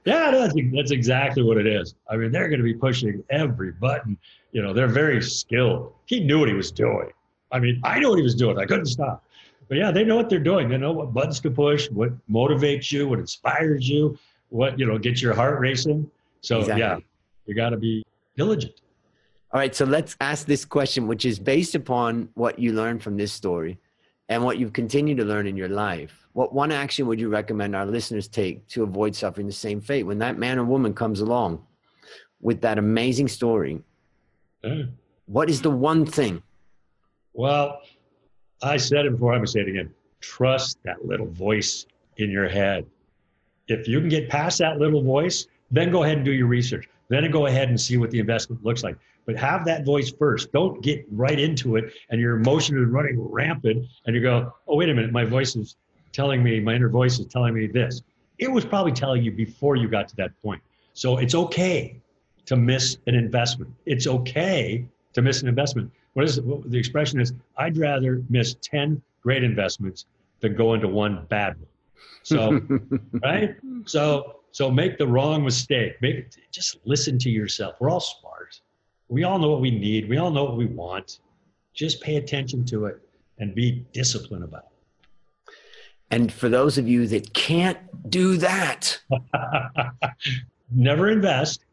Yeah 0.05 0.31
that's, 0.31 0.53
that's 0.73 0.91
exactly 0.91 1.43
what 1.43 1.57
it 1.57 1.67
is. 1.67 1.95
I 2.09 2.17
mean 2.17 2.31
they're 2.31 2.49
going 2.49 2.59
to 2.59 2.63
be 2.63 2.73
pushing 2.73 3.23
every 3.29 3.71
button. 3.73 4.17
You 4.51 4.61
know 4.61 4.73
they're 4.73 4.87
very 4.87 5.21
skilled. 5.21 5.93
He 6.05 6.19
knew 6.19 6.39
what 6.39 6.49
he 6.49 6.55
was 6.55 6.71
doing. 6.71 7.09
I 7.51 7.59
mean 7.59 7.79
i 7.83 7.99
knew 7.99 8.09
what 8.09 8.17
he 8.17 8.23
was 8.23 8.35
doing. 8.35 8.57
I 8.57 8.65
couldn't 8.65 8.87
stop. 8.87 9.23
But 9.69 9.77
yeah, 9.77 9.91
they 9.91 10.03
know 10.03 10.15
what 10.15 10.29
they're 10.29 10.39
doing. 10.39 10.67
They 10.67 10.77
know 10.77 10.91
what 10.91 11.13
buttons 11.13 11.39
to 11.41 11.51
push, 11.51 11.89
what 11.91 12.11
motivates 12.27 12.91
you, 12.91 13.07
what 13.07 13.19
inspires 13.19 13.87
you, 13.87 14.17
what 14.49 14.77
you 14.79 14.85
know 14.85 14.97
gets 14.97 15.21
your 15.21 15.33
heart 15.33 15.59
racing. 15.59 16.09
So 16.41 16.59
exactly. 16.59 16.81
yeah, 16.81 16.97
you 17.49 17.55
got 17.55 17.71
to 17.71 17.77
be 17.77 18.05
diligent. 18.37 18.79
All 19.51 19.59
right, 19.59 19.73
so 19.73 19.83
let's 19.83 20.15
ask 20.21 20.45
this 20.45 20.63
question, 20.63 21.07
which 21.07 21.25
is 21.25 21.39
based 21.39 21.73
upon 21.73 22.29
what 22.35 22.59
you 22.59 22.73
learned 22.73 23.01
from 23.01 23.17
this 23.17 23.33
story 23.33 23.79
and 24.29 24.43
what 24.43 24.59
you've 24.59 24.73
continued 24.73 25.17
to 25.17 25.25
learn 25.25 25.47
in 25.47 25.57
your 25.57 25.67
life. 25.67 26.27
What 26.33 26.53
one 26.53 26.71
action 26.71 27.07
would 27.07 27.19
you 27.19 27.29
recommend 27.29 27.75
our 27.75 27.87
listeners 27.87 28.27
take 28.27 28.67
to 28.67 28.83
avoid 28.83 29.15
suffering 29.15 29.47
the 29.47 29.53
same 29.53 29.81
fate 29.81 30.03
when 30.03 30.19
that 30.19 30.37
man 30.37 30.59
or 30.59 30.63
woman 30.63 30.93
comes 30.93 31.21
along 31.21 31.65
with 32.39 32.61
that 32.61 32.77
amazing 32.77 33.27
story? 33.27 33.81
Yeah. 34.63 34.83
What 35.25 35.49
is 35.49 35.63
the 35.63 35.71
one 35.71 36.05
thing? 36.05 36.43
Well, 37.33 37.81
I 38.61 38.77
said 38.77 39.07
it 39.07 39.13
before, 39.13 39.33
I'm 39.33 39.39
going 39.39 39.47
to 39.47 39.51
say 39.51 39.61
it 39.61 39.69
again. 39.69 39.91
Trust 40.21 40.77
that 40.83 41.03
little 41.03 41.27
voice 41.27 41.87
in 42.17 42.29
your 42.29 42.47
head. 42.47 42.85
If 43.67 43.87
you 43.87 43.99
can 43.99 44.09
get 44.09 44.29
past 44.29 44.59
that 44.59 44.77
little 44.77 45.01
voice, 45.01 45.47
then 45.71 45.91
go 45.91 46.03
ahead 46.03 46.17
and 46.17 46.25
do 46.25 46.31
your 46.31 46.47
research. 46.47 46.87
Then 47.09 47.29
go 47.31 47.47
ahead 47.47 47.69
and 47.69 47.79
see 47.79 47.97
what 47.97 48.11
the 48.11 48.19
investment 48.19 48.63
looks 48.63 48.83
like. 48.83 48.97
But 49.25 49.35
have 49.35 49.65
that 49.65 49.85
voice 49.85 50.11
first. 50.11 50.51
Don't 50.51 50.81
get 50.81 51.05
right 51.11 51.39
into 51.39 51.75
it 51.75 51.93
and 52.09 52.19
your 52.21 52.35
emotion 52.37 52.77
is 52.81 52.87
running 52.87 53.19
rampant 53.19 53.85
and 54.05 54.15
you 54.15 54.21
go, 54.21 54.53
oh, 54.67 54.75
wait 54.75 54.89
a 54.89 54.93
minute, 54.93 55.11
my 55.11 55.25
voice 55.25 55.55
is 55.55 55.75
telling 56.11 56.41
me, 56.43 56.59
my 56.59 56.75
inner 56.75 56.89
voice 56.89 57.19
is 57.19 57.25
telling 57.27 57.53
me 57.53 57.67
this. 57.67 58.01
It 58.37 58.51
was 58.51 58.65
probably 58.65 58.91
telling 58.91 59.23
you 59.23 59.31
before 59.31 59.75
you 59.75 59.87
got 59.89 60.07
to 60.09 60.15
that 60.17 60.31
point. 60.41 60.61
So 60.93 61.17
it's 61.17 61.35
okay 61.35 61.99
to 62.45 62.55
miss 62.55 62.97
an 63.07 63.15
investment. 63.15 63.71
It's 63.85 64.07
okay 64.07 64.85
to 65.13 65.21
miss 65.21 65.41
an 65.41 65.47
investment 65.47 65.91
what 66.13 66.25
is? 66.25 66.41
What 66.41 66.69
the 66.69 66.77
expression 66.77 67.19
is? 67.19 67.33
I'd 67.57 67.77
rather 67.77 68.21
miss 68.29 68.55
ten 68.61 69.01
great 69.21 69.43
investments 69.43 70.05
than 70.41 70.55
go 70.55 70.73
into 70.73 70.87
one 70.87 71.25
bad 71.29 71.55
one. 71.57 71.67
So, 72.23 72.61
right? 73.23 73.55
So, 73.85 74.38
so 74.51 74.71
make 74.71 74.97
the 74.97 75.07
wrong 75.07 75.43
mistake. 75.43 75.93
Make 76.01 76.27
just 76.51 76.77
listen 76.85 77.17
to 77.19 77.29
yourself. 77.29 77.75
We're 77.79 77.89
all 77.89 77.99
smart. 77.99 78.59
We 79.07 79.23
all 79.23 79.39
know 79.39 79.49
what 79.49 79.61
we 79.61 79.71
need. 79.71 80.09
We 80.09 80.17
all 80.17 80.31
know 80.31 80.43
what 80.43 80.57
we 80.57 80.65
want. 80.65 81.19
Just 81.73 82.01
pay 82.01 82.17
attention 82.17 82.65
to 82.65 82.85
it 82.85 82.99
and 83.37 83.55
be 83.55 83.85
disciplined 83.93 84.43
about 84.43 84.63
it. 84.63 85.53
And 86.11 86.31
for 86.31 86.49
those 86.49 86.77
of 86.77 86.87
you 86.87 87.07
that 87.07 87.33
can't 87.33 87.77
do 88.09 88.37
that, 88.37 88.99
never 90.71 91.09
invest 91.09 91.65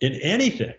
in 0.00 0.14
anything 0.14 0.74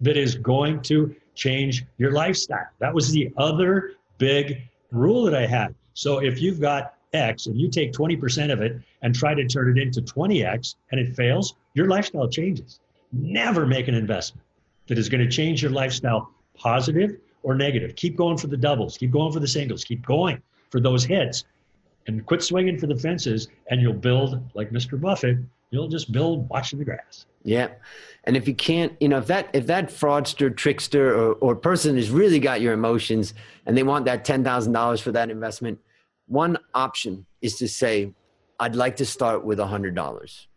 that 0.00 0.16
is 0.16 0.36
going 0.36 0.80
to 0.82 1.14
change 1.34 1.84
your 1.98 2.12
lifestyle. 2.12 2.68
That 2.78 2.94
was 2.94 3.10
the 3.10 3.32
other 3.36 3.92
big 4.18 4.62
rule 4.90 5.24
that 5.24 5.34
I 5.34 5.46
had. 5.46 5.74
So 5.94 6.18
if 6.18 6.40
you've 6.40 6.60
got 6.60 6.94
X 7.12 7.46
and 7.46 7.60
you 7.60 7.68
take 7.68 7.92
20% 7.92 8.52
of 8.52 8.60
it 8.60 8.80
and 9.02 9.14
try 9.14 9.34
to 9.34 9.46
turn 9.46 9.76
it 9.76 9.80
into 9.80 10.00
20X 10.00 10.76
and 10.90 11.00
it 11.00 11.14
fails, 11.14 11.54
your 11.74 11.88
lifestyle 11.88 12.28
changes. 12.28 12.80
Never 13.12 13.66
make 13.66 13.88
an 13.88 13.94
investment 13.94 14.46
that 14.86 14.98
is 14.98 15.08
going 15.08 15.22
to 15.22 15.30
change 15.30 15.62
your 15.62 15.70
lifestyle 15.70 16.30
positive 16.54 17.16
or 17.42 17.54
negative. 17.54 17.94
Keep 17.96 18.16
going 18.16 18.36
for 18.36 18.46
the 18.46 18.56
doubles, 18.56 18.96
keep 18.96 19.10
going 19.10 19.32
for 19.32 19.40
the 19.40 19.48
singles, 19.48 19.84
keep 19.84 20.04
going 20.06 20.40
for 20.70 20.80
those 20.80 21.04
hits 21.04 21.44
and 22.06 22.24
quit 22.26 22.42
swinging 22.42 22.78
for 22.78 22.86
the 22.86 22.96
fences 22.96 23.48
and 23.70 23.80
you'll 23.80 23.92
build 23.92 24.42
like 24.54 24.70
Mr. 24.70 25.00
Buffett, 25.00 25.38
you'll 25.70 25.88
just 25.88 26.12
build 26.12 26.48
watching 26.48 26.78
the 26.78 26.84
grass. 26.84 27.26
Yeah. 27.44 27.68
And 28.24 28.36
if 28.36 28.46
you 28.46 28.54
can't, 28.54 28.92
you 29.00 29.08
know, 29.08 29.18
if 29.18 29.26
that 29.26 29.48
if 29.52 29.66
that 29.66 29.88
fraudster, 29.88 30.54
trickster, 30.56 31.12
or, 31.12 31.32
or 31.34 31.56
person 31.56 31.96
has 31.96 32.10
really 32.10 32.38
got 32.38 32.60
your 32.60 32.72
emotions 32.72 33.34
and 33.66 33.76
they 33.76 33.82
want 33.82 34.04
that 34.04 34.24
ten 34.24 34.44
thousand 34.44 34.72
dollars 34.72 35.00
for 35.00 35.10
that 35.12 35.28
investment, 35.30 35.80
one 36.26 36.58
option 36.74 37.26
is 37.40 37.56
to 37.58 37.68
say, 37.68 38.12
I'd 38.60 38.76
like 38.76 38.96
to 38.96 39.06
start 39.06 39.44
with 39.44 39.58
a 39.60 39.66
hundred 39.66 39.94
dollars. 39.94 40.48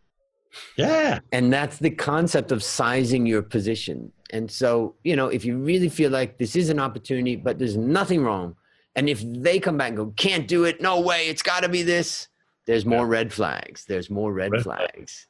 Yeah. 0.77 1.19
And 1.31 1.51
that's 1.51 1.79
the 1.79 1.89
concept 1.89 2.51
of 2.51 2.63
sizing 2.63 3.25
your 3.25 3.41
position. 3.41 4.11
And 4.31 4.49
so, 4.49 4.95
you 5.03 5.15
know, 5.15 5.27
if 5.27 5.45
you 5.45 5.57
really 5.57 5.89
feel 5.89 6.11
like 6.11 6.37
this 6.37 6.55
is 6.55 6.69
an 6.69 6.79
opportunity, 6.79 7.35
but 7.35 7.59
there's 7.59 7.77
nothing 7.77 8.23
wrong, 8.23 8.55
and 8.95 9.09
if 9.09 9.21
they 9.21 9.59
come 9.59 9.77
back 9.77 9.89
and 9.89 9.97
go, 9.97 10.13
can't 10.15 10.47
do 10.47 10.63
it, 10.63 10.81
no 10.81 11.01
way, 11.01 11.27
it's 11.27 11.41
got 11.41 11.63
to 11.63 11.69
be 11.69 11.83
this, 11.83 12.29
there's 12.65 12.85
more 12.85 13.05
red 13.05 13.31
flags. 13.31 13.85
There's 13.85 14.09
more 14.09 14.31
red, 14.33 14.51
red 14.51 14.63
flags. 14.63 14.91
flags. 14.93 15.27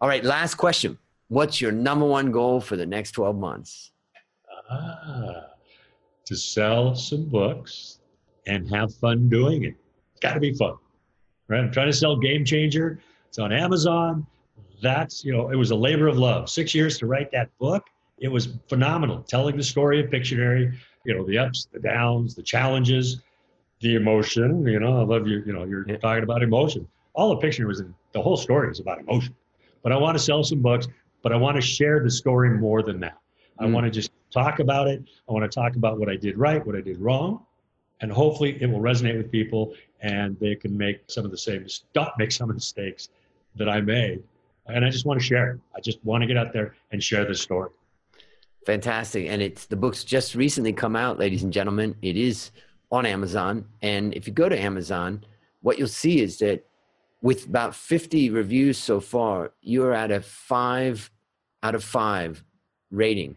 All 0.00 0.08
right, 0.08 0.24
last 0.24 0.54
question. 0.54 0.98
What's 1.28 1.60
your 1.60 1.72
number 1.72 2.06
one 2.06 2.30
goal 2.30 2.60
for 2.60 2.76
the 2.76 2.86
next 2.86 3.12
12 3.12 3.36
months? 3.36 3.92
Ah, 4.70 5.48
to 6.24 6.36
sell 6.36 6.94
some 6.94 7.28
books 7.28 7.99
and 8.46 8.68
have 8.70 8.94
fun 8.94 9.28
doing 9.28 9.64
it. 9.64 9.74
It's 10.12 10.20
got 10.20 10.34
to 10.34 10.40
be 10.40 10.52
fun, 10.54 10.76
right? 11.48 11.60
I'm 11.60 11.72
trying 11.72 11.86
to 11.88 11.92
sell 11.92 12.16
Game 12.16 12.44
Changer. 12.44 13.00
It's 13.28 13.38
on 13.38 13.52
Amazon. 13.52 14.26
That's, 14.82 15.24
you 15.24 15.32
know, 15.32 15.50
it 15.50 15.56
was 15.56 15.70
a 15.70 15.76
labor 15.76 16.08
of 16.08 16.18
love. 16.18 16.48
Six 16.48 16.74
years 16.74 16.98
to 16.98 17.06
write 17.06 17.30
that 17.32 17.50
book. 17.58 17.84
It 18.18 18.28
was 18.28 18.58
phenomenal. 18.68 19.22
Telling 19.22 19.56
the 19.56 19.62
story 19.62 20.00
of 20.00 20.10
Pictionary, 20.10 20.74
you 21.04 21.14
know, 21.14 21.24
the 21.26 21.38
ups, 21.38 21.68
the 21.72 21.80
downs, 21.80 22.34
the 22.34 22.42
challenges, 22.42 23.20
the 23.80 23.94
emotion. 23.94 24.66
You 24.66 24.80
know, 24.80 25.00
I 25.00 25.04
love 25.04 25.26
you. 25.26 25.42
You 25.46 25.52
know, 25.52 25.64
you're 25.64 25.86
yeah. 25.88 25.96
talking 25.96 26.22
about 26.22 26.42
emotion. 26.42 26.86
All 27.14 27.34
the 27.34 27.46
Pictionary 27.46 27.66
was 27.66 27.80
in, 27.80 27.94
the 28.12 28.22
whole 28.22 28.36
story 28.36 28.70
is 28.70 28.80
about 28.80 29.00
emotion 29.00 29.34
but 29.82 29.92
I 29.92 29.96
want 29.96 30.16
to 30.16 30.22
sell 30.22 30.44
some 30.44 30.60
books, 30.60 30.88
but 31.22 31.32
I 31.32 31.36
want 31.36 31.56
to 31.56 31.60
share 31.60 32.02
the 32.02 32.10
story 32.10 32.50
more 32.50 32.82
than 32.82 33.00
that. 33.00 33.18
I 33.58 33.66
mm. 33.66 33.72
want 33.72 33.84
to 33.84 33.90
just 33.90 34.10
talk 34.32 34.58
about 34.58 34.88
it. 34.88 35.02
I 35.28 35.32
want 35.32 35.50
to 35.50 35.54
talk 35.54 35.76
about 35.76 35.98
what 35.98 36.08
I 36.08 36.16
did 36.16 36.38
right, 36.38 36.64
what 36.64 36.76
I 36.76 36.80
did 36.80 37.00
wrong, 37.00 37.44
and 38.00 38.10
hopefully 38.10 38.56
it 38.60 38.66
will 38.66 38.80
resonate 38.80 39.16
with 39.16 39.30
people 39.30 39.74
and 40.00 40.38
they 40.40 40.54
can 40.54 40.76
make 40.76 41.02
some 41.06 41.24
of 41.24 41.30
the 41.30 41.38
same 41.38 41.66
make 42.18 42.32
some 42.32 42.44
of 42.44 42.54
the 42.54 42.54
mistakes 42.54 43.10
that 43.56 43.68
I 43.68 43.80
made. 43.80 44.22
And 44.66 44.84
I 44.84 44.90
just 44.90 45.04
want 45.04 45.20
to 45.20 45.26
share 45.26 45.52
it. 45.52 45.60
I 45.76 45.80
just 45.80 45.98
want 46.04 46.22
to 46.22 46.26
get 46.26 46.36
out 46.36 46.52
there 46.52 46.74
and 46.92 47.02
share 47.02 47.24
the 47.24 47.34
story. 47.34 47.70
Fantastic. 48.66 49.26
And 49.28 49.42
it's 49.42 49.66
the 49.66 49.76
book's 49.76 50.04
just 50.04 50.34
recently 50.34 50.72
come 50.72 50.94
out, 50.94 51.18
ladies 51.18 51.42
and 51.42 51.52
gentlemen. 51.52 51.96
It 52.02 52.16
is 52.16 52.50
on 52.92 53.06
Amazon. 53.06 53.64
And 53.82 54.14
if 54.14 54.26
you 54.26 54.32
go 54.32 54.48
to 54.48 54.58
Amazon, 54.58 55.24
what 55.62 55.78
you'll 55.78 55.88
see 55.88 56.20
is 56.20 56.38
that 56.38 56.64
with 57.22 57.46
about 57.46 57.74
50 57.74 58.30
reviews 58.30 58.78
so 58.78 59.00
far, 59.00 59.52
you're 59.60 59.92
at 59.92 60.10
a 60.10 60.20
five 60.20 61.10
out 61.62 61.74
of 61.74 61.84
five 61.84 62.44
rating. 62.90 63.36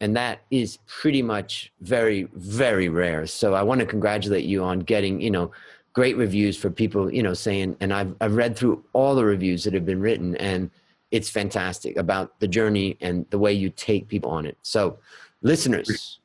And 0.00 0.16
that 0.16 0.40
is 0.50 0.78
pretty 0.86 1.22
much 1.22 1.72
very, 1.80 2.24
very 2.34 2.88
rare. 2.88 3.26
So 3.26 3.54
I 3.54 3.62
want 3.62 3.80
to 3.80 3.86
congratulate 3.86 4.44
you 4.44 4.62
on 4.62 4.80
getting, 4.80 5.20
you 5.20 5.30
know, 5.30 5.50
great 5.94 6.16
reviews 6.16 6.56
for 6.56 6.70
people, 6.70 7.12
you 7.12 7.22
know, 7.22 7.32
saying, 7.32 7.76
and 7.80 7.94
I've, 7.94 8.14
I've 8.20 8.36
read 8.36 8.56
through 8.56 8.84
all 8.92 9.14
the 9.14 9.24
reviews 9.24 9.64
that 9.64 9.72
have 9.72 9.86
been 9.86 10.00
written 10.00 10.36
and 10.36 10.70
it's 11.10 11.30
fantastic 11.30 11.96
about 11.96 12.38
the 12.40 12.48
journey 12.48 12.98
and 13.00 13.24
the 13.30 13.38
way 13.38 13.52
you 13.52 13.70
take 13.70 14.08
people 14.08 14.30
on 14.30 14.44
it. 14.44 14.58
So 14.62 14.98
listeners, 15.40 16.18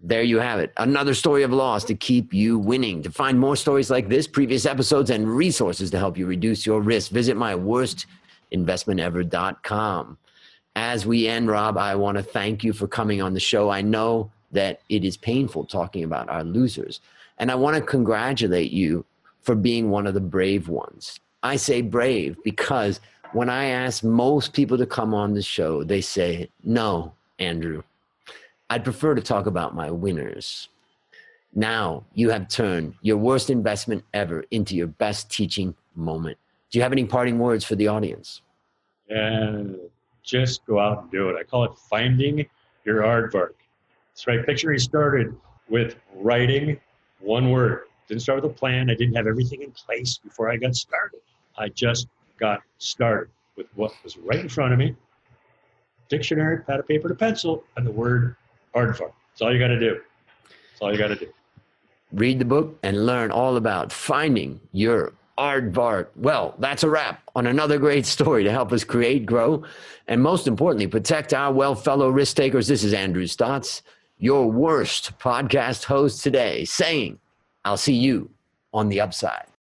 there 0.00 0.22
you 0.22 0.38
have 0.38 0.60
it. 0.60 0.72
Another 0.78 1.12
story 1.14 1.42
of 1.42 1.52
loss 1.52 1.84
to 1.84 1.94
keep 1.94 2.32
you 2.32 2.58
winning. 2.58 3.02
To 3.02 3.10
find 3.10 3.38
more 3.38 3.56
stories 3.56 3.90
like 3.90 4.08
this, 4.08 4.26
previous 4.26 4.64
episodes, 4.66 5.10
and 5.10 5.28
resources 5.28 5.90
to 5.90 5.98
help 5.98 6.16
you 6.16 6.26
reduce 6.26 6.64
your 6.66 6.80
risk, 6.80 7.12
visit 7.12 7.36
my 7.36 7.54
worstinvestmentever.com. 7.54 10.18
As 10.76 11.04
we 11.06 11.28
end, 11.28 11.48
Rob, 11.48 11.76
I 11.76 11.94
want 11.94 12.16
to 12.16 12.22
thank 12.22 12.64
you 12.64 12.72
for 12.72 12.86
coming 12.86 13.20
on 13.20 13.34
the 13.34 13.40
show. 13.40 13.70
I 13.70 13.82
know 13.82 14.30
that 14.52 14.80
it 14.88 15.04
is 15.04 15.16
painful 15.16 15.64
talking 15.64 16.04
about 16.04 16.28
our 16.28 16.44
losers. 16.44 17.00
And 17.38 17.50
I 17.50 17.54
want 17.54 17.76
to 17.76 17.82
congratulate 17.82 18.70
you 18.70 19.04
for 19.40 19.54
being 19.54 19.90
one 19.90 20.06
of 20.06 20.14
the 20.14 20.20
brave 20.20 20.68
ones. 20.68 21.18
I 21.42 21.56
say 21.56 21.82
brave 21.82 22.36
because 22.44 23.00
when 23.32 23.50
I 23.50 23.66
ask 23.66 24.04
most 24.04 24.52
people 24.52 24.78
to 24.78 24.86
come 24.86 25.14
on 25.14 25.34
the 25.34 25.42
show, 25.42 25.82
they 25.82 26.00
say, 26.00 26.48
No, 26.62 27.12
Andrew, 27.38 27.82
I'd 28.70 28.84
prefer 28.84 29.14
to 29.14 29.22
talk 29.22 29.46
about 29.46 29.74
my 29.74 29.90
winners. 29.90 30.68
Now 31.54 32.04
you 32.14 32.30
have 32.30 32.48
turned 32.48 32.94
your 33.02 33.16
worst 33.18 33.50
investment 33.50 34.04
ever 34.14 34.44
into 34.50 34.76
your 34.76 34.86
best 34.86 35.30
teaching 35.30 35.74
moment. 35.94 36.38
Do 36.70 36.78
you 36.78 36.82
have 36.82 36.92
any 36.92 37.04
parting 37.04 37.38
words 37.38 37.64
for 37.64 37.74
the 37.74 37.88
audience? 37.88 38.40
And 39.10 39.78
just 40.22 40.64
go 40.66 40.78
out 40.78 41.02
and 41.02 41.10
do 41.10 41.28
it. 41.28 41.36
I 41.38 41.42
call 41.42 41.64
it 41.64 41.72
finding 41.90 42.46
your 42.84 43.02
aardvark. 43.02 43.54
That's 44.14 44.26
right. 44.26 44.44
he 44.48 44.78
started 44.78 45.34
with 45.68 45.96
writing 46.14 46.78
one 47.20 47.50
word. 47.50 47.84
Didn't 48.08 48.22
start 48.22 48.42
with 48.42 48.50
a 48.50 48.54
plan. 48.54 48.90
I 48.90 48.94
didn't 48.94 49.14
have 49.14 49.26
everything 49.26 49.62
in 49.62 49.70
place 49.72 50.18
before 50.18 50.50
I 50.50 50.56
got 50.56 50.74
started. 50.74 51.20
I 51.56 51.68
just 51.68 52.08
got 52.38 52.60
started 52.78 53.30
with 53.56 53.66
what 53.74 53.92
was 54.02 54.16
right 54.16 54.40
in 54.40 54.48
front 54.48 54.72
of 54.72 54.78
me 54.78 54.94
dictionary, 56.08 56.58
pad 56.58 56.78
of 56.78 56.86
paper 56.86 57.08
to 57.08 57.14
pencil, 57.14 57.64
and 57.76 57.86
the 57.86 57.90
word 57.90 58.36
aardvark. 58.74 59.12
That's 59.30 59.40
all 59.40 59.50
you 59.50 59.58
got 59.58 59.68
to 59.68 59.80
do. 59.80 59.98
That's 60.70 60.82
all 60.82 60.92
you 60.92 60.98
got 60.98 61.08
to 61.08 61.16
do. 61.16 61.32
Read 62.12 62.38
the 62.38 62.44
book 62.44 62.78
and 62.82 63.06
learn 63.06 63.30
all 63.30 63.56
about 63.56 63.90
finding 63.90 64.60
your 64.72 65.14
aardvark. 65.38 66.08
Well, 66.16 66.54
that's 66.58 66.82
a 66.82 66.90
wrap 66.90 67.22
on 67.34 67.46
another 67.46 67.78
great 67.78 68.06
story 68.06 68.44
to 68.44 68.50
help 68.50 68.72
us 68.72 68.84
create, 68.84 69.26
grow, 69.26 69.64
and 70.06 70.22
most 70.22 70.46
importantly, 70.46 70.86
protect 70.86 71.32
our 71.32 71.52
well 71.52 71.74
fellow 71.74 72.10
risk 72.10 72.36
takers. 72.36 72.68
This 72.68 72.84
is 72.84 72.92
Andrew 72.92 73.24
Stotz, 73.24 73.82
your 74.18 74.50
worst 74.50 75.18
podcast 75.18 75.84
host 75.84 76.22
today, 76.22 76.64
saying, 76.64 77.18
I'll 77.64 77.76
see 77.76 77.94
you 77.94 78.30
on 78.72 78.88
the 78.88 79.00
upside. 79.00 79.51